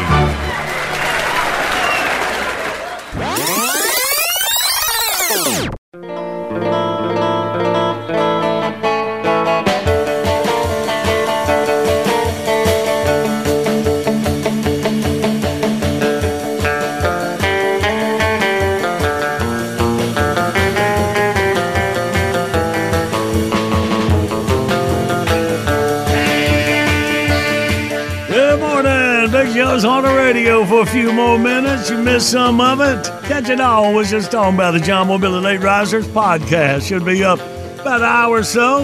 For 30.78 30.84
a 30.84 30.86
few 30.86 31.12
more 31.12 31.40
minutes. 31.40 31.90
You 31.90 31.98
missed 31.98 32.30
some 32.30 32.62
of 32.62 32.82
it. 32.82 33.04
Catch 33.24 33.50
it 33.50 33.60
all. 33.60 33.96
Was 33.96 34.12
just 34.12 34.32
talking 34.32 34.54
about 34.54 34.76
the 34.76 34.80
John 34.80 35.08
Boy 35.08 35.18
Billy 35.18 35.40
Late 35.40 35.62
Risers 35.62 36.06
podcast. 36.06 36.88
Should 36.88 37.04
be 37.04 37.24
up 37.24 37.40
about 37.80 38.02
an 38.02 38.04
hour 38.04 38.38
or 38.38 38.44
so. 38.44 38.82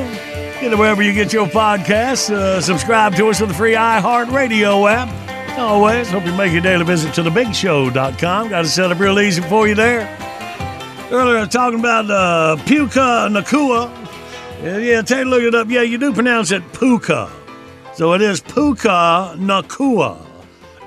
Get 0.60 0.74
it 0.74 0.76
wherever 0.80 1.04
you 1.04 1.14
get 1.14 1.32
your 1.32 1.46
podcasts. 1.46 2.34
Uh, 2.34 2.60
subscribe 2.62 3.14
to 3.18 3.28
us 3.28 3.40
with 3.40 3.50
the 3.50 3.56
free 3.56 3.74
iHeartRadio 3.74 4.92
app. 4.92 5.60
Always, 5.60 6.10
hope 6.10 6.26
you 6.26 6.34
make 6.34 6.52
your 6.52 6.64
daily 6.64 6.84
visit 6.84 7.14
to 7.14 7.22
thebigshow.com. 7.22 8.50
Got 8.50 8.66
it 8.66 8.70
set 8.70 8.92
up 8.92 8.98
real 8.98 9.20
easy 9.20 9.44
for 9.44 9.68
you 9.68 9.76
there. 9.76 10.18
Earlier, 11.12 11.46
talking 11.46 11.80
about 11.80 12.10
uh, 12.10 12.56
Puka 12.66 13.30
Nacua. 13.30 13.96
Yeah, 14.64 14.78
yeah, 14.80 15.02
take 15.04 15.26
a 15.26 15.30
look 15.30 15.44
it 15.44 15.54
up. 15.54 15.70
Yeah, 15.70 15.84
you 15.84 16.00
do 16.00 16.12
pronounce 16.12 16.50
it 16.50 16.64
Puka. 16.74 17.32
So 17.94 18.14
it 18.14 18.24
is 18.24 18.42
Puka 18.42 19.36
Nacua. 19.38 20.23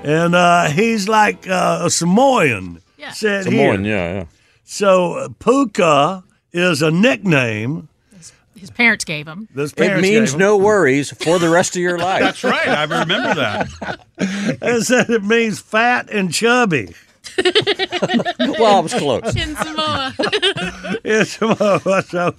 And 0.07 0.35
uh, 0.35 0.69
he's 0.69 1.09
like 1.09 1.47
uh, 1.49 1.81
a 1.83 1.89
Samoan. 1.89 2.81
Yeah. 2.97 3.11
Said 3.11 3.43
Samoan, 3.43 3.83
here. 3.83 3.95
yeah, 3.95 4.13
yeah. 4.19 4.23
So 4.63 5.13
uh, 5.15 5.29
Puka 5.39 6.23
is 6.53 6.81
a 6.81 6.91
nickname. 6.91 7.89
His 8.55 8.71
parents 8.71 9.05
gave 9.05 9.27
him. 9.27 9.47
This 9.53 9.73
It 9.73 10.01
means 10.01 10.33
him. 10.33 10.39
no 10.39 10.57
worries 10.57 11.11
for 11.11 11.37
the 11.39 11.49
rest 11.49 11.75
of 11.75 11.81
your 11.81 11.99
life. 11.99 12.21
That's 12.21 12.43
right. 12.43 12.67
I 12.67 12.83
remember 12.83 13.35
that. 13.35 13.99
It 14.19 14.83
said 14.83 15.09
it 15.11 15.23
means 15.23 15.59
fat 15.59 16.09
and 16.09 16.33
chubby. 16.33 16.95
well, 18.39 18.77
I 18.77 18.79
was 18.79 18.93
close. 18.95 19.35
In 19.35 19.55
Samoa. 19.55 20.13
Yes, 21.03 21.37
so 21.37 22.31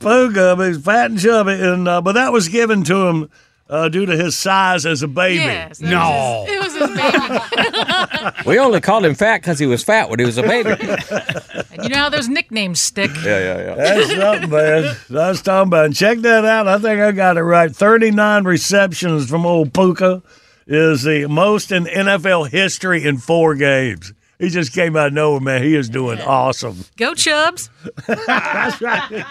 Puka 0.00 0.56
means 0.58 0.82
fat 0.82 1.10
and 1.10 1.20
chubby, 1.20 1.52
and 1.52 1.86
uh, 1.86 2.00
but 2.00 2.12
that 2.12 2.32
was 2.32 2.48
given 2.48 2.82
to 2.84 3.06
him 3.08 3.30
uh, 3.68 3.88
due 3.90 4.06
to 4.06 4.16
his 4.16 4.36
size 4.36 4.86
as 4.86 5.02
a 5.02 5.08
baby. 5.08 5.36
Yes, 5.44 5.78
that 5.78 5.90
no, 5.90 6.46
It 6.48 6.62
was 6.62 6.71
his 6.74 6.90
baby. 6.90 8.44
We 8.46 8.58
only 8.58 8.80
called 8.80 9.04
him 9.04 9.14
fat 9.14 9.40
because 9.40 9.58
he 9.58 9.66
was 9.66 9.82
fat 9.84 10.10
when 10.10 10.18
he 10.18 10.24
was 10.24 10.36
a 10.38 10.42
baby. 10.42 10.70
you 11.82 11.88
know 11.88 11.96
how 11.96 12.08
those 12.08 12.28
nicknames 12.28 12.80
stick. 12.80 13.10
Yeah, 13.24 13.38
yeah, 13.38 13.58
yeah. 13.58 13.74
That's 13.74 14.14
something, 14.14 14.50
man. 14.50 14.96
That's 15.08 15.42
talking 15.42 15.68
about. 15.68 15.86
And 15.86 15.94
check 15.94 16.18
that 16.18 16.44
out. 16.44 16.66
I 16.68 16.78
think 16.78 17.00
I 17.00 17.12
got 17.12 17.36
it 17.36 17.42
right. 17.42 17.74
39 17.74 18.44
receptions 18.44 19.28
from 19.28 19.46
old 19.46 19.72
Puka 19.72 20.22
is 20.66 21.02
the 21.02 21.26
most 21.26 21.72
in 21.72 21.84
NFL 21.84 22.50
history 22.50 23.04
in 23.04 23.18
four 23.18 23.54
games. 23.54 24.12
He 24.38 24.48
just 24.48 24.72
came 24.72 24.96
out 24.96 25.08
of 25.08 25.12
nowhere, 25.12 25.40
man. 25.40 25.62
He 25.62 25.76
is 25.76 25.88
doing 25.88 26.20
awesome. 26.20 26.84
Go 26.96 27.14
Chubs. 27.14 27.70
That's 28.08 28.80
right. 28.80 29.24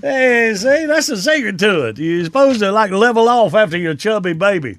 Hey, 0.00 0.54
see, 0.56 0.86
that's 0.86 1.08
the 1.08 1.18
secret 1.18 1.58
to 1.58 1.88
it. 1.88 1.98
You're 1.98 2.24
supposed 2.24 2.60
to 2.60 2.72
like 2.72 2.90
level 2.92 3.28
off 3.28 3.52
after 3.52 3.76
your 3.76 3.94
chubby 3.94 4.32
baby, 4.32 4.78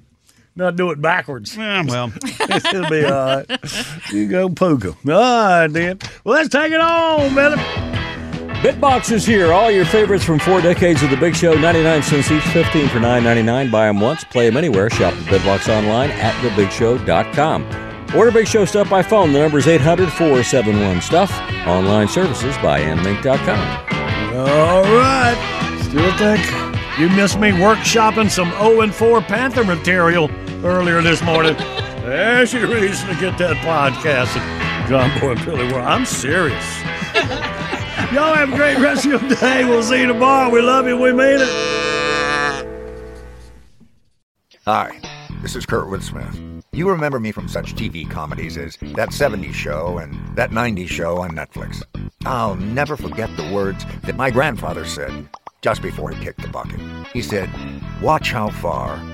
not 0.56 0.76
do 0.76 0.90
it 0.90 1.00
backwards. 1.00 1.56
Yeah, 1.56 1.84
well, 1.84 2.12
It'll 2.40 2.88
be 2.90 3.04
all 3.04 3.36
right. 3.36 3.60
You 4.12 4.28
go 4.28 4.48
Puka. 4.48 4.90
All 4.90 4.94
right, 5.04 5.66
then. 5.66 5.98
Well, 6.24 6.36
let's 6.36 6.48
take 6.48 6.72
it 6.72 6.80
on, 6.80 7.34
Billy. 7.34 7.56
Bitbox 8.64 9.12
is 9.12 9.26
here. 9.26 9.52
All 9.52 9.70
your 9.70 9.84
favorites 9.84 10.24
from 10.24 10.38
four 10.38 10.62
decades 10.62 11.02
of 11.02 11.10
the 11.10 11.18
Big 11.18 11.36
Show. 11.36 11.54
99 11.54 12.02
cents 12.02 12.30
each, 12.30 12.42
15 12.44 12.88
for 12.88 12.98
9.99. 12.98 13.70
Buy 13.70 13.86
them 13.88 14.00
once, 14.00 14.24
play 14.24 14.46
them 14.46 14.56
anywhere. 14.56 14.88
Shop 14.88 15.12
at 15.12 15.24
Bitbox 15.24 15.68
online 15.68 16.10
at 16.12 16.32
thebigshow.com. 16.36 18.16
Order 18.16 18.30
Big 18.30 18.46
Show 18.46 18.64
stuff 18.64 18.88
by 18.88 19.02
phone. 19.02 19.32
The 19.32 19.40
number 19.40 19.58
is 19.58 19.66
800 19.66 20.10
471 20.12 21.02
Stuff. 21.02 21.30
Online 21.66 22.08
services 22.08 22.56
by 22.58 22.80
amlink.com. 22.80 24.36
All 24.36 24.82
right. 24.84 25.80
Still 25.82 26.16
think 26.16 26.40
you 26.98 27.08
missed 27.10 27.38
me 27.38 27.50
workshopping 27.50 28.30
some 28.30 28.50
0 28.52 28.80
and 28.82 28.94
4 28.94 29.20
Panther 29.22 29.64
material 29.64 30.28
earlier 30.64 31.02
this 31.02 31.22
morning. 31.22 31.54
There's 32.04 32.54
your 32.54 32.66
reason 32.66 33.06
to 33.08 33.14
get 33.20 33.36
that 33.38 33.56
podcast. 33.58 34.32
John 34.88 35.10
Boy 35.20 35.32
and 35.32 35.44
Billy 35.44 35.70
World. 35.70 35.86
I'm 35.86 36.06
serious. 36.06 36.64
Y'all 38.12 38.34
have 38.34 38.52
a 38.52 38.56
great 38.56 38.78
rest 38.78 39.04
of 39.04 39.12
your 39.12 39.30
day. 39.36 39.64
We'll 39.64 39.82
see 39.82 40.00
you 40.00 40.06
tomorrow. 40.06 40.48
We 40.50 40.62
love 40.62 40.86
you. 40.86 40.96
We 40.96 41.12
mean 41.12 41.40
it. 41.40 41.48
Hi, 44.64 44.98
this 45.42 45.54
is 45.54 45.66
Kurtwood 45.66 46.02
Smith. 46.02 46.40
You 46.72 46.88
remember 46.88 47.20
me 47.20 47.30
from 47.30 47.46
such 47.46 47.74
TV 47.74 48.08
comedies 48.08 48.56
as 48.56 48.76
That 48.96 49.10
70s 49.10 49.52
Show 49.52 49.98
and 49.98 50.14
That 50.34 50.50
90s 50.50 50.88
Show 50.88 51.18
on 51.18 51.32
Netflix. 51.32 51.82
I'll 52.24 52.56
never 52.56 52.96
forget 52.96 53.34
the 53.36 53.50
words 53.52 53.84
that 54.04 54.16
my 54.16 54.30
grandfather 54.30 54.86
said 54.86 55.28
just 55.60 55.82
before 55.82 56.10
he 56.10 56.24
kicked 56.24 56.40
the 56.40 56.48
bucket. 56.48 56.80
He 57.12 57.20
said, 57.20 57.50
Watch 58.02 58.32
how 58.32 58.48
far 58.48 59.13